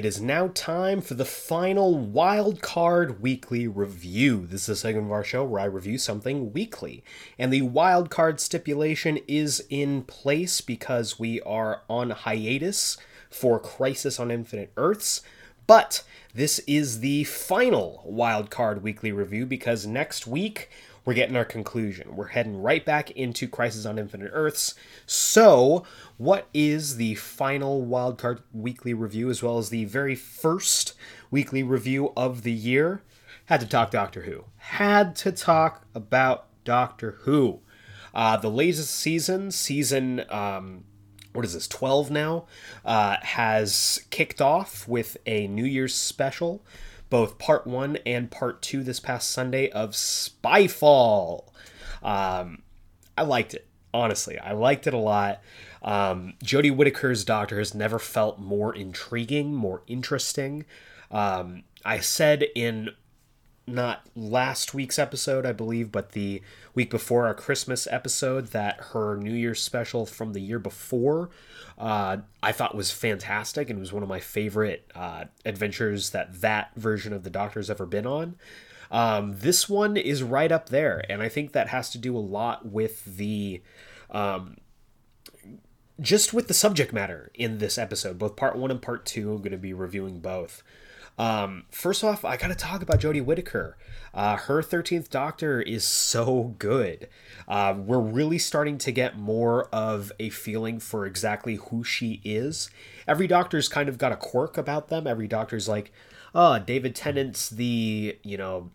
[0.00, 4.46] It is now time for the final Wild Card Weekly Review.
[4.46, 7.04] This is the segment of our show where I review something weekly.
[7.38, 12.96] And the Wild Card stipulation is in place because we are on hiatus
[13.28, 15.20] for Crisis on Infinite Earths.
[15.66, 20.70] But this is the final Wild Card Weekly Review because next week
[21.04, 22.14] we're getting our conclusion.
[22.14, 24.74] We're heading right back into Crisis on Infinite Earths.
[25.06, 25.84] So,
[26.18, 30.94] what is the final Wildcard Weekly review, as well as the very first
[31.30, 33.02] weekly review of the year?
[33.46, 34.44] Had to talk Doctor Who.
[34.56, 37.60] Had to talk about Doctor Who.
[38.14, 40.84] Uh, the latest season, season um,
[41.32, 42.46] what is this 12 now
[42.84, 46.62] uh, has kicked off with a new year's special
[47.10, 51.52] both part one and part two this past Sunday of Spyfall.
[52.02, 52.62] Um,
[53.18, 54.38] I liked it, honestly.
[54.38, 55.42] I liked it a lot.
[55.82, 60.64] Um, Jodie Whittaker's Doctor has never felt more intriguing, more interesting.
[61.10, 62.90] Um, I said in
[63.72, 66.42] not last week's episode, I believe, but the
[66.74, 71.30] week before our Christmas episode that her New Year's special from the year before
[71.80, 76.74] uh, I thought was fantastic and was one of my favorite uh, adventures that that
[76.76, 78.36] version of the Doctor's ever been on.
[78.90, 82.18] Um, this one is right up there, and I think that has to do a
[82.18, 83.62] lot with the.
[84.10, 84.58] Um,
[86.00, 89.38] just with the subject matter in this episode, both part one and part two, I'm
[89.38, 90.62] going to be reviewing both.
[91.20, 93.76] Um, first off, I got to talk about Jodie Whittaker.
[94.14, 97.10] Uh, her 13th Doctor is so good.
[97.46, 102.70] Uh, we're really starting to get more of a feeling for exactly who she is.
[103.06, 105.06] Every Doctor's kind of got a quirk about them.
[105.06, 105.92] Every Doctor's like,
[106.34, 108.70] oh, David Tennant's the, you know,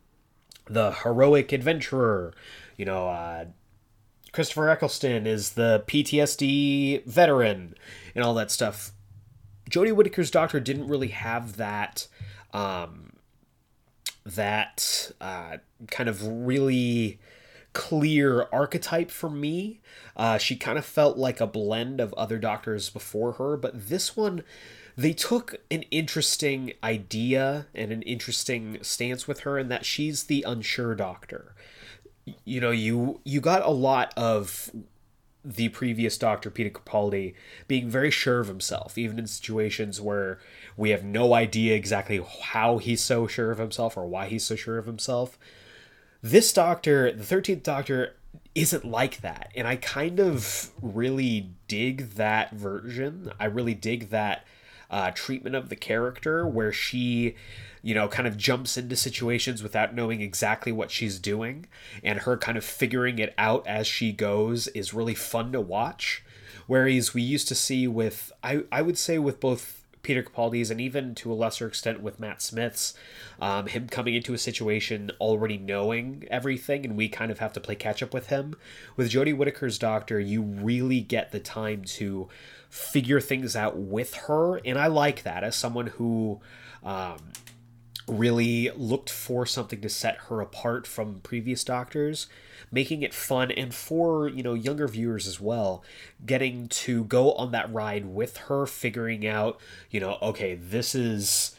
[0.68, 2.32] the heroic adventurer.
[2.78, 3.46] You know, uh,
[4.34, 7.74] Christopher Eccleston is the PTSD veteran
[8.14, 8.92] and all that stuff.
[9.72, 12.08] Jodie Whittaker's Doctor didn't really have that
[12.56, 13.12] um,
[14.26, 15.58] that uh,
[15.92, 17.20] kind of really
[17.74, 19.82] clear archetype for me.
[20.16, 24.16] Uh, she kind of felt like a blend of other doctors before her, but this
[24.16, 24.42] one,
[24.96, 30.42] they took an interesting idea and an interesting stance with her in that she's the
[30.48, 31.54] unsure doctor.
[32.46, 34.72] You know, you you got a lot of
[35.46, 37.36] the previous doctor Peter Capaldi
[37.68, 40.40] being very sure of himself, even in situations where
[40.76, 44.56] we have no idea exactly how he's so sure of himself or why he's so
[44.56, 45.38] sure of himself.
[46.22, 48.16] This doctor, the 13th doctor,
[48.56, 49.52] isn't like that.
[49.56, 53.32] And I kind of really dig that version.
[53.40, 54.46] I really dig that
[54.90, 57.36] uh, treatment of the character where she
[57.86, 61.68] you know, kind of jumps into situations without knowing exactly what she's doing,
[62.04, 66.24] and her kind of figuring it out as she goes is really fun to watch.
[66.66, 70.82] Whereas we used to see with, I, I would say, with both Peter Capaldi's and
[70.82, 72.96] even to a lesser extent with Matt Smith's,
[73.40, 77.60] um, him coming into a situation already knowing everything, and we kind of have to
[77.60, 78.56] play catch up with him.
[78.96, 82.30] With Jodie Whittaker's Doctor, you really get the time to
[82.68, 86.40] figure things out with her, and I like that as someone who.
[86.84, 87.18] Um,
[88.08, 92.28] really looked for something to set her apart from previous doctors
[92.72, 95.84] making it fun and for you know younger viewers as well
[96.26, 101.56] getting to go on that ride with her figuring out you know okay this is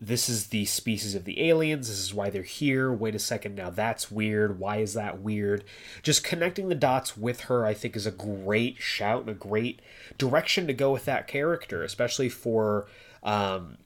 [0.00, 3.54] this is the species of the aliens this is why they're here wait a second
[3.54, 5.64] now that's weird why is that weird?
[6.02, 9.80] Just connecting the dots with her i think is a great shout and a great
[10.18, 12.86] direction to go with that character especially for
[13.22, 13.78] um,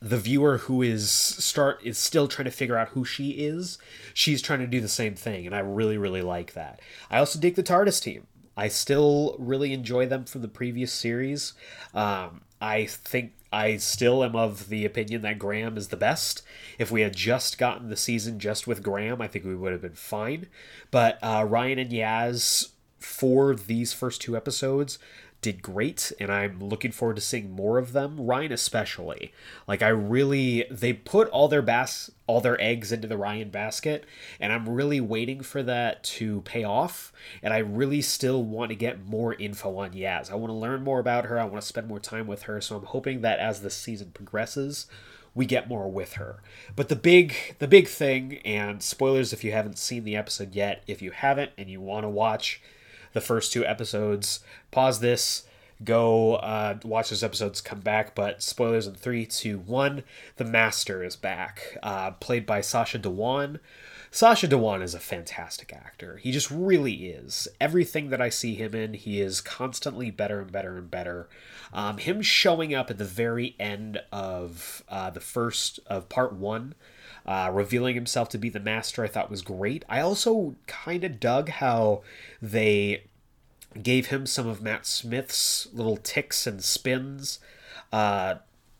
[0.00, 3.78] the viewer who is start is still trying to figure out who she is
[4.12, 6.80] she's trying to do the same thing and i really really like that.
[7.10, 8.26] I also dig the tardis team.
[8.58, 11.54] I still really enjoy them from the previous series.
[11.94, 16.42] Um, i think i still am of the opinion that graham is the best.
[16.78, 19.82] If we had just gotten the season just with graham i think we would have
[19.82, 20.46] been fine.
[20.90, 24.98] But uh, ryan and yaz for these first two episodes
[25.46, 28.26] did great and I'm looking forward to seeing more of them.
[28.26, 29.32] Ryan especially.
[29.68, 34.04] Like I really they put all their bas all their eggs into the Ryan basket
[34.40, 37.12] and I'm really waiting for that to pay off
[37.44, 40.32] and I really still want to get more info on Yaz.
[40.32, 41.38] I want to learn more about her.
[41.38, 42.60] I want to spend more time with her.
[42.60, 44.88] So I'm hoping that as the season progresses,
[45.32, 46.42] we get more with her.
[46.74, 50.82] But the big the big thing and spoilers if you haven't seen the episode yet,
[50.88, 52.60] if you haven't and you want to watch
[53.16, 54.40] the first two episodes.
[54.70, 55.42] Pause this,
[55.82, 58.14] go uh, watch those episodes, come back.
[58.14, 60.04] But spoilers in three, two, one.
[60.36, 63.58] The Master is back, uh, played by Sacha Dhawan.
[64.10, 66.18] Sacha Dhawan is a fantastic actor.
[66.18, 67.48] He just really is.
[67.58, 71.28] Everything that I see him in, he is constantly better and better and better.
[71.72, 76.74] Um, him showing up at the very end of uh, the first of part one,
[77.26, 79.84] uh, revealing himself to be the master, I thought was great.
[79.88, 82.02] I also kind of dug how
[82.40, 83.04] they
[83.82, 87.40] gave him some of Matt Smith's little ticks and spins.
[87.92, 88.36] Uh,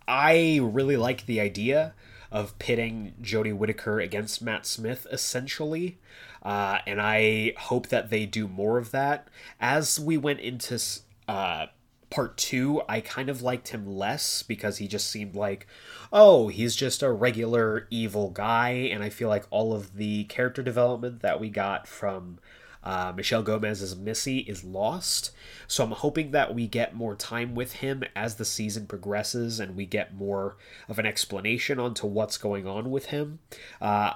[0.08, 1.94] I really like the idea
[2.30, 5.98] of pitting Jodie Whittaker against Matt Smith, essentially.
[6.42, 9.26] Uh, and I hope that they do more of that.
[9.60, 10.80] As we went into
[11.26, 11.66] uh,
[12.10, 15.66] part two, I kind of liked him less because he just seemed like,
[16.12, 18.70] oh, he's just a regular evil guy.
[18.70, 22.38] And I feel like all of the character development that we got from
[22.86, 25.32] uh, Michelle Gomez's Missy is lost.
[25.66, 29.74] So I'm hoping that we get more time with him as the season progresses and
[29.74, 30.56] we get more
[30.88, 33.40] of an explanation onto what's going on with him.
[33.80, 34.12] Uh,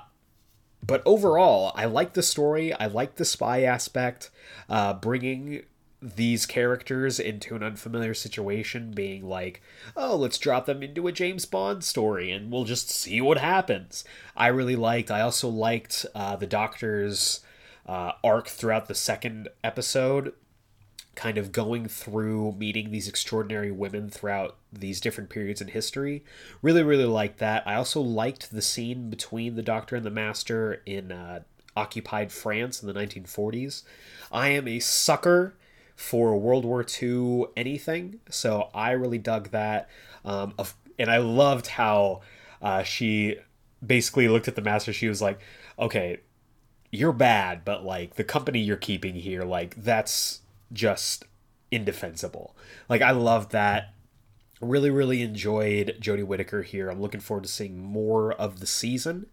[0.86, 2.72] but overall, I like the story.
[2.72, 4.30] I like the spy aspect,
[4.68, 5.64] uh, bringing
[6.02, 9.62] these characters into an unfamiliar situation, being like,
[9.96, 14.04] oh, let's drop them into a James Bond story and we'll just see what happens.
[14.36, 15.10] I really liked.
[15.10, 17.40] I also liked uh, the Doctor's
[17.86, 20.32] uh, arc throughout the second episode,
[21.14, 26.24] kind of going through meeting these extraordinary women throughout these different periods in history.
[26.62, 27.66] Really, really liked that.
[27.66, 31.40] I also liked the scene between the Doctor and the Master in uh,
[31.76, 33.82] occupied France in the 1940s.
[34.32, 35.54] I am a sucker
[36.00, 39.90] for World War II anything, so I really dug that.
[40.24, 40.54] Um,
[40.98, 42.22] and I loved how
[42.62, 43.36] uh, she
[43.86, 44.94] basically looked at the Master.
[44.94, 45.38] She was like,
[45.78, 46.20] okay,
[46.90, 50.40] you're bad, but like the company you're keeping here, like that's
[50.72, 51.26] just
[51.70, 52.56] indefensible.
[52.88, 53.94] Like I love that.
[54.62, 56.88] Really, really enjoyed Jodie Whittaker here.
[56.88, 59.26] I'm looking forward to seeing more of the season.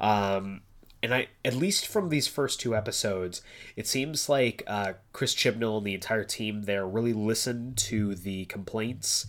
[0.00, 0.62] Um,
[1.02, 3.42] and I, at least from these first two episodes,
[3.76, 8.46] it seems like uh, Chris Chibnall and the entire team there really listened to the
[8.46, 9.26] complaints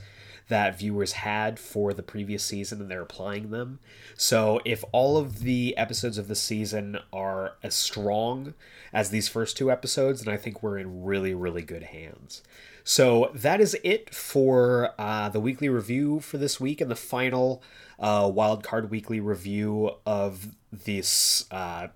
[0.49, 3.79] that viewers had for the previous season and they're applying them.
[4.17, 8.55] So if all of the episodes of the season are as strong
[8.91, 12.41] as these first two episodes, then I think we're in really, really good hands.
[12.83, 17.61] So that is it for uh, the weekly review for this week and the final
[17.99, 21.87] uh, wildcard weekly review of this uh,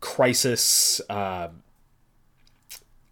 [0.00, 1.48] crisis uh,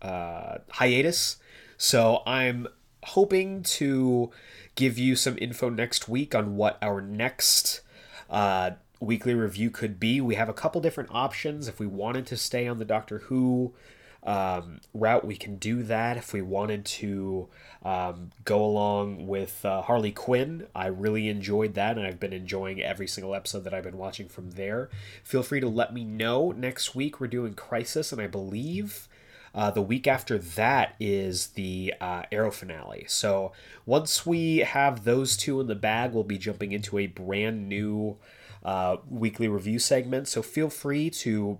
[0.02, 1.36] uh, hiatus.
[1.76, 2.68] So I'm
[3.04, 4.30] hoping to
[4.74, 7.80] give you some info next week on what our next
[8.28, 10.20] uh, weekly review could be.
[10.20, 11.68] We have a couple different options.
[11.68, 13.74] If we wanted to stay on the Doctor Who
[14.22, 16.16] um, route, we can do that.
[16.16, 17.48] If we wanted to
[17.82, 22.82] um, go along with uh, Harley Quinn, I really enjoyed that, and I've been enjoying
[22.82, 24.90] every single episode that I've been watching from there.
[25.24, 26.52] Feel free to let me know.
[26.52, 29.08] Next week, we're doing Crisis, and I believe.
[29.52, 33.04] Uh, the week after that is the uh, Arrow finale.
[33.08, 33.50] So
[33.84, 38.16] once we have those two in the bag, we'll be jumping into a brand new
[38.64, 40.28] uh, weekly review segment.
[40.28, 41.58] So feel free to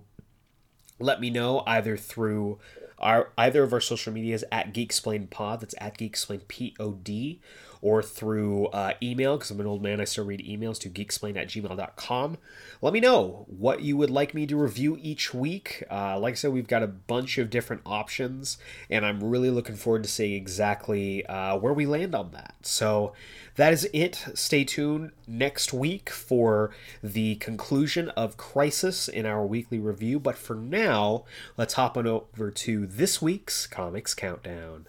[1.01, 2.59] let me know either through
[2.99, 5.61] our either of our social medias at Geeksplain Pod.
[5.61, 7.39] That's at Geeksplain P O D
[7.81, 11.35] or through uh, email, because I'm an old man, I still read emails to geeksplain
[11.35, 12.37] at gmail.com.
[12.81, 15.83] Let me know what you would like me to review each week.
[15.89, 18.57] Uh, like I said, we've got a bunch of different options,
[18.89, 22.55] and I'm really looking forward to seeing exactly uh, where we land on that.
[22.61, 23.13] So
[23.55, 24.25] that is it.
[24.33, 26.71] Stay tuned next week for
[27.03, 30.19] the conclusion of Crisis in our weekly review.
[30.19, 31.25] But for now,
[31.57, 34.87] let's hop on over to this week's Comics Countdown.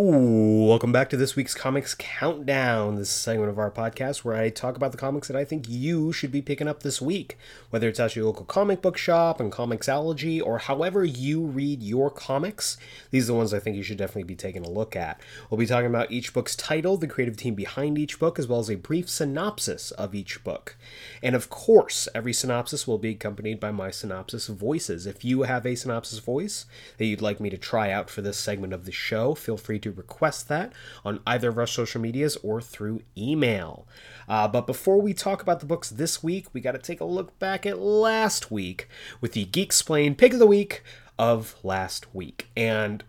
[0.00, 2.94] Welcome back to this week's Comics Countdown.
[2.94, 6.12] This segment of our podcast where I talk about the comics that I think you
[6.12, 7.36] should be picking up this week,
[7.70, 12.10] whether it's at your local comic book shop and Comixology or however you read your
[12.10, 12.76] comics.
[13.10, 15.20] These are the ones I think you should definitely be taking a look at.
[15.50, 18.60] We'll be talking about each book's title, the creative team behind each book, as well
[18.60, 20.76] as a brief synopsis of each book.
[21.24, 25.06] And of course, every synopsis will be accompanied by my synopsis voices.
[25.06, 26.66] If you have a synopsis voice
[26.98, 29.80] that you'd like me to try out for this segment of the show, feel free
[29.80, 30.72] to to request that
[31.04, 33.86] on either of our social medias or through email.
[34.28, 37.04] Uh, but before we talk about the books this week, we got to take a
[37.04, 38.88] look back at last week
[39.20, 40.82] with the Geeksplain Pick of the Week
[41.18, 42.48] of last week.
[42.56, 43.04] And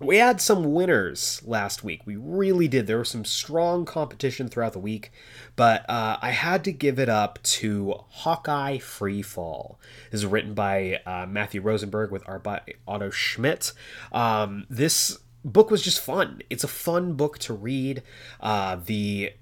[0.00, 2.00] we had some winners last week.
[2.06, 2.86] We really did.
[2.86, 5.12] There was some strong competition throughout the week,
[5.56, 9.78] but uh, I had to give it up to Hawkeye Free Fall.
[10.10, 13.74] This is written by uh, Matthew Rosenberg with art by Otto Schmidt.
[14.10, 16.42] Um, this book was just fun.
[16.50, 18.02] It's a fun book to read.
[18.40, 19.32] Uh, the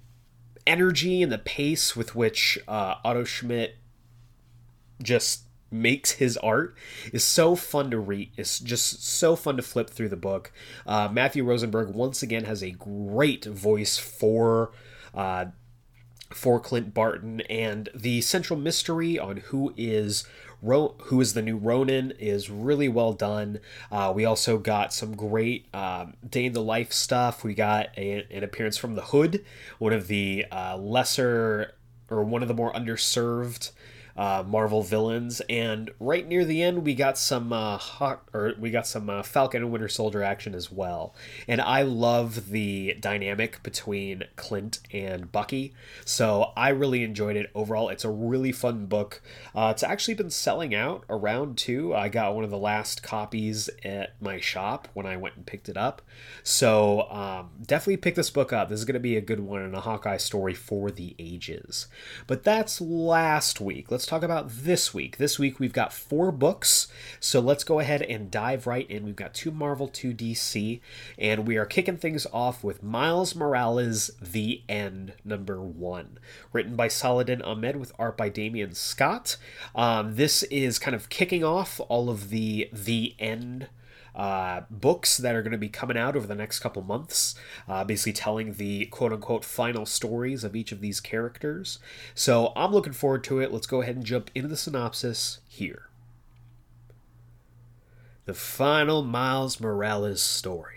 [0.66, 3.76] energy and the pace with which uh, Otto Schmidt
[5.02, 6.76] just makes his art
[7.12, 8.30] is so fun to read.
[8.36, 10.52] It's just so fun to flip through the book.
[10.86, 14.72] Uh, Matthew Rosenberg once again has a great voice for.
[15.14, 15.46] Uh,
[16.30, 20.26] for Clint Barton and the central mystery on who is
[20.62, 23.60] Ro- who is the new Ronin, is really well done.
[23.90, 27.44] Uh, we also got some great um, day in the life stuff.
[27.44, 29.44] We got a, an appearance from the Hood,
[29.78, 31.74] one of the uh, lesser
[32.10, 33.70] or one of the more underserved
[34.18, 38.72] uh, Marvel villains, and right near the end we got some uh, hot, or we
[38.72, 41.14] got some uh, Falcon and Winter Soldier action as well.
[41.46, 45.72] And I love the dynamic between Clint and Bucky,
[46.04, 47.90] so I really enjoyed it overall.
[47.90, 49.22] It's a really fun book.
[49.54, 51.94] Uh, it's actually been selling out around too.
[51.94, 55.68] I got one of the last copies at my shop when I went and picked
[55.68, 56.02] it up,
[56.42, 58.68] so um, definitely pick this book up.
[58.68, 61.86] This is going to be a good one and a Hawkeye story for the ages.
[62.26, 63.92] But that's last week.
[63.92, 65.18] Let's talk about this week.
[65.18, 66.88] This week we've got four books,
[67.20, 69.04] so let's go ahead and dive right in.
[69.04, 70.80] We've got two Marvel, two DC,
[71.18, 76.18] and we are kicking things off with Miles Morales: The End, number one,
[76.52, 79.36] written by Saladin Ahmed with art by Damion Scott.
[79.74, 83.68] Um, this is kind of kicking off all of the The End
[84.18, 87.36] uh, books that are going to be coming out over the next couple months,
[87.68, 91.78] uh, basically telling the quote unquote final stories of each of these characters.
[92.14, 93.52] So I'm looking forward to it.
[93.52, 95.88] Let's go ahead and jump into the synopsis here.
[98.24, 100.74] The final Miles Morales story.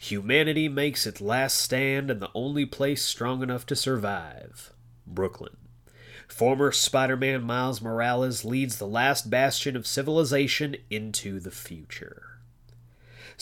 [0.00, 4.72] Humanity makes its last stand in the only place strong enough to survive
[5.06, 5.56] Brooklyn.
[6.26, 12.31] Former Spider Man Miles Morales leads the last bastion of civilization into the future.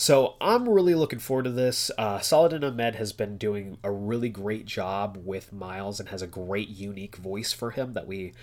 [0.01, 1.91] So I'm really looking forward to this.
[1.95, 6.27] Uh, Saladin Ahmed has been doing a really great job with Miles and has a
[6.27, 8.33] great unique voice for him that we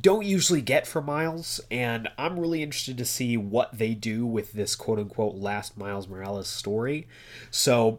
[0.00, 1.60] don't usually get for Miles.
[1.72, 6.06] And I'm really interested to see what they do with this quote unquote last Miles
[6.06, 7.08] Morales story.
[7.50, 7.98] So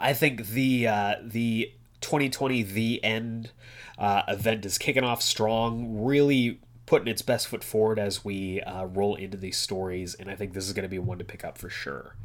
[0.00, 1.70] I think the uh, the
[2.00, 3.50] 2020 The End
[3.98, 6.02] uh, event is kicking off strong.
[6.02, 10.34] Really putting its best foot forward as we uh, roll into these stories, and I
[10.34, 12.16] think this is going to be one to pick up for sure.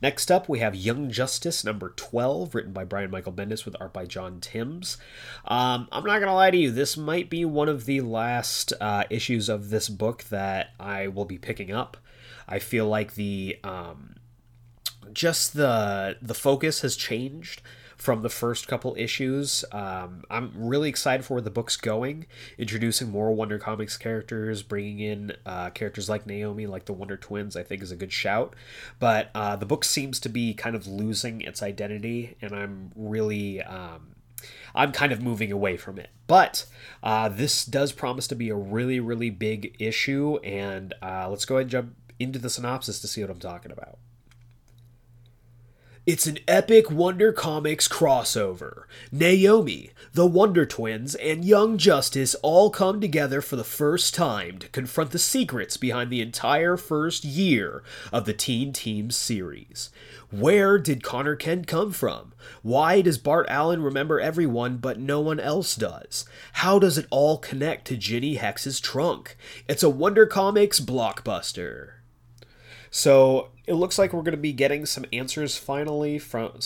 [0.00, 3.92] Next up, we have Young Justice number 12, written by Brian Michael Bendis with art
[3.92, 4.96] by John Timms.
[5.44, 8.72] Um, I'm not going to lie to you, this might be one of the last
[8.80, 11.96] uh, issues of this book that I will be picking up.
[12.48, 13.58] I feel like the.
[13.64, 14.16] Um,
[15.12, 17.62] just the the focus has changed
[17.96, 19.64] from the first couple issues.
[19.72, 22.26] Um, I'm really excited for where the book's going,
[22.58, 27.56] introducing more Wonder Comics characters, bringing in uh, characters like Naomi, like the Wonder Twins.
[27.56, 28.54] I think is a good shout,
[28.98, 33.62] but uh, the book seems to be kind of losing its identity, and I'm really.
[33.62, 34.12] Um,
[34.74, 36.10] I'm kind of moving away from it.
[36.26, 36.66] But
[37.02, 41.56] uh, this does promise to be a really, really big issue, and uh, let's go
[41.56, 43.98] ahead and jump into the synopsis to see what I'm talking about.
[46.06, 48.84] It's an epic Wonder Comics crossover.
[49.10, 54.68] Naomi, the Wonder Twins, and Young Justice all come together for the first time to
[54.68, 57.82] confront the secrets behind the entire first year
[58.12, 59.90] of the Teen Team series.
[60.30, 62.34] Where did Connor Kent come from?
[62.62, 66.24] Why does Bart Allen remember everyone but no one else does?
[66.52, 69.36] How does it all connect to Ginny Hex's trunk?
[69.68, 71.95] It's a Wonder Comics blockbuster.
[72.90, 76.60] So it looks like we're going to be getting some answers finally from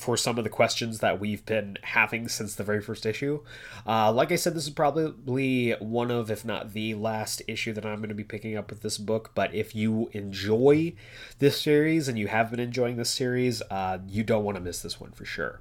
[0.00, 3.42] for some of the questions that we've been having since the very first issue.
[3.86, 7.84] Uh, like I said, this is probably one of, if not the last issue that
[7.84, 9.32] I'm going to be picking up with this book.
[9.34, 10.94] But if you enjoy
[11.38, 14.80] this series and you have been enjoying this series, uh, you don't want to miss
[14.80, 15.60] this one for sure.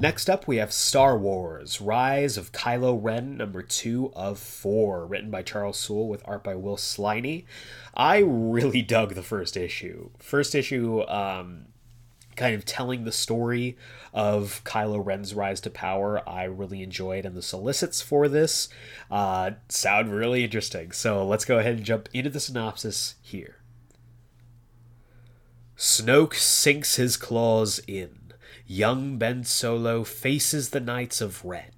[0.00, 5.30] Next up, we have Star Wars Rise of Kylo Ren, number two of four, written
[5.30, 7.44] by Charles Soule with art by Will Sliney.
[7.94, 10.10] I really dug the first issue.
[10.18, 11.66] First issue, um,
[12.36, 13.76] kind of telling the story
[14.12, 18.68] of Kylo Ren's rise to power, I really enjoyed, and the solicits for this
[19.10, 20.92] uh, sound really interesting.
[20.92, 23.56] So let's go ahead and jump into the synopsis here.
[25.76, 28.17] Snoke sinks his claws in
[28.70, 31.72] young Ben Solo faces the Knights of Ren.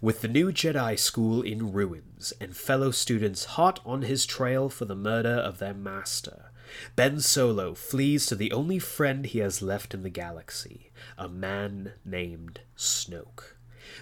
[0.00, 4.84] With the new Jedi school in ruins and fellow students hot on his trail for
[4.84, 6.50] the murder of their master,
[6.96, 11.92] Ben Solo flees to the only friend he has left in the galaxy, a man
[12.04, 13.54] named Snoke.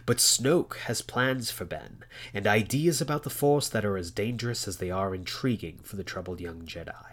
[0.07, 4.67] But Snoke has plans for Ben, and ideas about the Force that are as dangerous
[4.67, 7.10] as they are intriguing for the troubled young Jedi.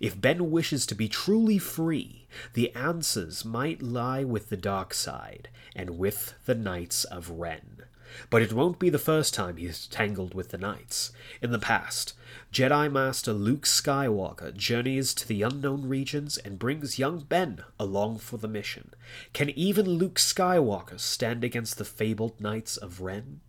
[0.00, 5.48] If Ben wishes to be truly free, the answers might lie with the dark side
[5.74, 7.84] and with the Knights of Ren.
[8.30, 11.10] But it won't be the first time he's tangled with the Knights.
[11.42, 12.14] In the past,
[12.52, 18.36] Jedi Master Luke Skywalker journeys to the unknown regions and brings young Ben along for
[18.36, 18.94] the mission.
[19.32, 23.40] Can even Luke Skywalker stand against the fabled Knights of Ren?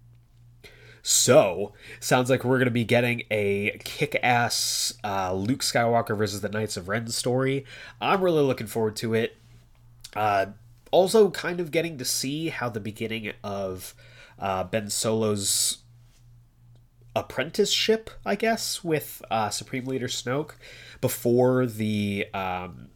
[1.08, 6.42] So, sounds like we're going to be getting a kick ass uh, Luke Skywalker versus
[6.42, 7.64] the Knights of Ren story.
[8.02, 9.38] I'm really looking forward to it.
[10.16, 10.48] Uh,
[10.90, 13.94] also, kind of getting to see how the beginning of
[14.40, 15.84] uh, Ben Solo's
[17.16, 20.54] apprenticeship, I guess, with uh, Supreme Leader Snoke
[21.02, 22.88] before the um,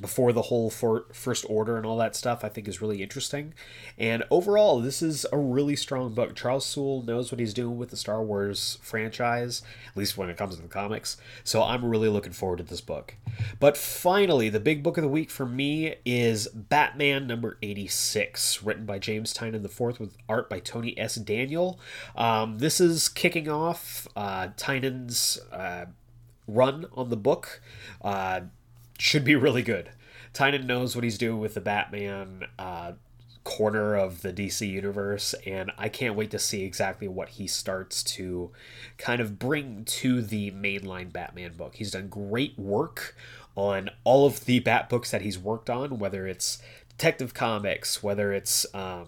[0.00, 3.54] before the whole first order and all that stuff i think is really interesting.
[3.98, 6.34] And overall this is a really strong book.
[6.34, 10.36] Charles soule knows what he's doing with the star wars franchise at least when it
[10.36, 11.16] comes to the comics.
[11.42, 13.14] So i'm really looking forward to this book.
[13.60, 18.86] But finally the big book of the week for me is batman number 86 written
[18.86, 21.14] by james tynion iv with art by tony s.
[21.16, 21.78] Daniel.
[22.16, 25.86] Um, this is kicking off uh, tynion's uh,
[26.46, 27.60] run on the book.
[28.02, 28.42] Uh,
[28.98, 29.90] should be really good.
[30.32, 32.92] Tynion knows what he's doing with the Batman uh,
[33.44, 38.02] corner of the DC universe, and I can't wait to see exactly what he starts
[38.04, 38.50] to
[38.98, 41.76] kind of bring to the mainline Batman book.
[41.76, 43.14] He's done great work
[43.56, 48.32] on all of the Bat books that he's worked on, whether it's Detective Comics, whether
[48.32, 49.06] it's um,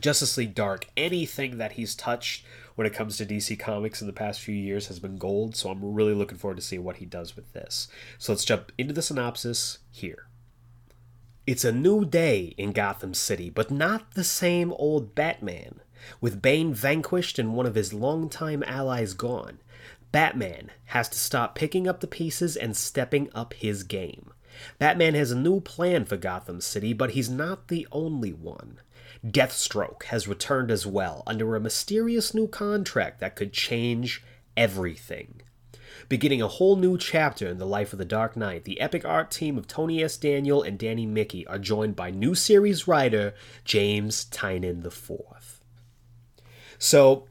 [0.00, 2.44] Justice League Dark, anything that he's touched
[2.74, 5.70] when it comes to DC Comics in the past few years has been gold, so
[5.70, 7.88] I'm really looking forward to see what he does with this.
[8.18, 10.28] So let's jump into the synopsis here.
[11.46, 15.80] It's a new day in Gotham City, but not the same old Batman.
[16.20, 19.58] With Bane vanquished and one of his longtime allies gone,
[20.10, 24.32] Batman has to stop picking up the pieces and stepping up his game.
[24.78, 28.78] Batman has a new plan for Gotham City, but he's not the only one.
[29.24, 34.22] Deathstroke has returned as well under a mysterious new contract that could change
[34.56, 35.40] everything.
[36.08, 39.30] Beginning a whole new chapter in the life of the Dark Knight, the epic art
[39.30, 40.18] team of Tony S.
[40.18, 45.60] Daniel and Danny Miki are joined by new series writer James Tynion IV.
[46.78, 47.26] So,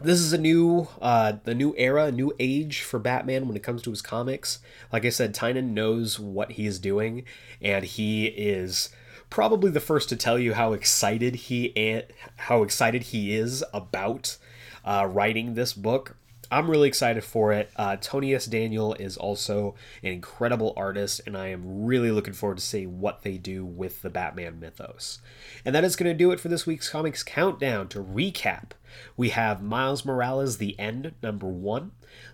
[0.00, 3.62] this is a new uh the new era a new age for batman when it
[3.62, 4.58] comes to his comics
[4.92, 7.24] like i said Tynion knows what he is doing
[7.62, 8.90] and he is
[9.30, 12.02] probably the first to tell you how excited he
[12.36, 14.36] how excited he is about
[14.84, 16.16] uh, writing this book
[16.50, 17.70] I'm really excited for it.
[17.74, 18.46] Uh, Tony S.
[18.46, 23.22] Daniel is also an incredible artist, and I am really looking forward to see what
[23.22, 25.20] they do with the Batman mythos.
[25.64, 27.88] And that is going to do it for this week's Comics Countdown.
[27.88, 28.70] To recap,
[29.16, 31.90] we have Miles Morales: The End, number one,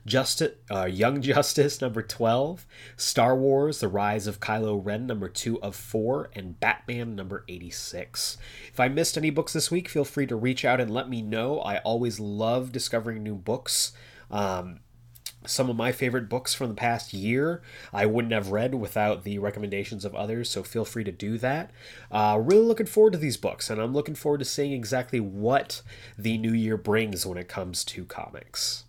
[0.07, 2.67] Justice, uh, Young Justice, number twelve,
[2.97, 8.39] Star Wars: The Rise of Kylo Ren, number two of four, and Batman, number eighty-six.
[8.69, 11.23] If I missed any books this week, feel free to reach out and let me
[11.23, 11.61] know.
[11.61, 13.93] I always love discovering new books.
[14.31, 14.81] Um,
[15.47, 17.63] some of my favorite books from the past year
[17.93, 21.71] I wouldn't have read without the recommendations of others, so feel free to do that.
[22.11, 25.83] Uh, really looking forward to these books, and I'm looking forward to seeing exactly what
[26.19, 28.85] the new year brings when it comes to comics.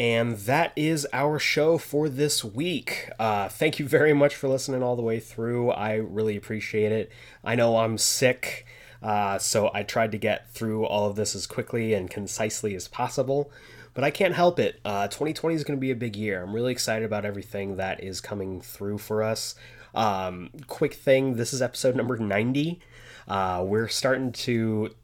[0.00, 3.10] And that is our show for this week.
[3.18, 5.72] Uh, thank you very much for listening all the way through.
[5.72, 7.12] I really appreciate it.
[7.44, 8.64] I know I'm sick.
[9.02, 12.88] Uh, so I tried to get through all of this as quickly and concisely as
[12.88, 13.52] possible,
[13.92, 14.80] but I can't help it.
[14.86, 16.44] Uh, 2020 is going to be a big year.
[16.44, 19.54] I'm really excited about everything that is coming through for us.
[19.94, 22.80] Um, quick thing this is episode number 90.
[23.28, 24.94] Uh, we're starting to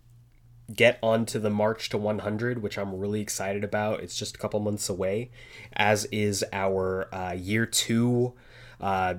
[0.75, 4.59] get onto the march to 100 which i'm really excited about it's just a couple
[4.59, 5.31] months away
[5.75, 8.33] as is our uh, year two
[8.81, 9.15] uh,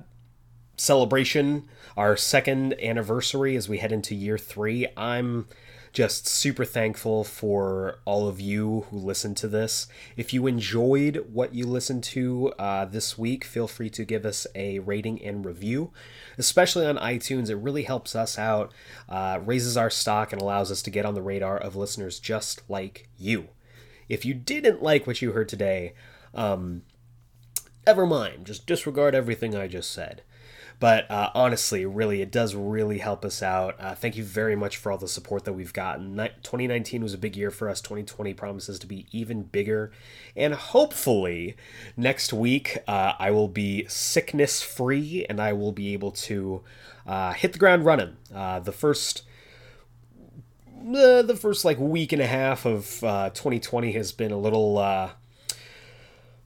[0.77, 1.67] celebration,
[1.97, 4.87] our second anniversary as we head into year three.
[4.95, 5.47] I'm
[5.97, 9.87] just super thankful for all of you who listen to this.
[10.15, 14.45] If you enjoyed what you listened to uh, this week, feel free to give us
[14.53, 15.91] a rating and review,
[16.37, 17.49] especially on iTunes.
[17.49, 18.71] It really helps us out,
[19.09, 22.61] uh, raises our stock, and allows us to get on the radar of listeners just
[22.69, 23.47] like you.
[24.07, 25.95] If you didn't like what you heard today,
[26.35, 26.83] um,
[27.87, 28.45] never mind.
[28.45, 30.21] Just disregard everything I just said.
[30.79, 33.75] But uh, honestly, really, it does really help us out.
[33.79, 36.15] Uh, thank you very much for all the support that we've gotten.
[36.15, 37.81] 2019 was a big year for us.
[37.81, 39.91] 2020 promises to be even bigger.
[40.35, 41.55] And hopefully,
[41.95, 46.61] next week, uh, I will be sickness free and I will be able to
[47.07, 48.17] uh, hit the ground running.
[48.33, 49.23] Uh, the first.
[50.83, 54.77] the first like week and a half of 2020 uh, has been a little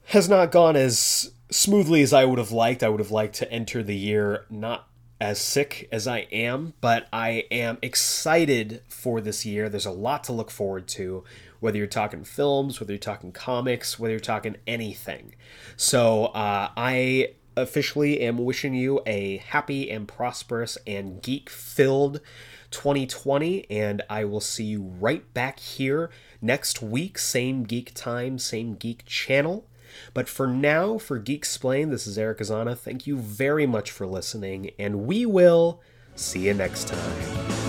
[0.06, 2.82] has not gone as smoothly as I would have liked.
[2.82, 4.88] I would have liked to enter the year not
[5.20, 9.68] as sick as I am, but I am excited for this year.
[9.68, 11.22] There's a lot to look forward to,
[11.60, 15.36] whether you're talking films, whether you're talking comics, whether you're talking anything.
[15.76, 22.20] So uh, I officially am wishing you a happy and prosperous and geek filled
[22.72, 27.16] 2020, and I will see you right back here next week.
[27.18, 29.68] Same geek time, same geek channel.
[30.14, 32.76] But for now, for Geeksplain, this is Eric Azana.
[32.76, 35.80] Thank you very much for listening, and we will
[36.14, 37.61] see you next time.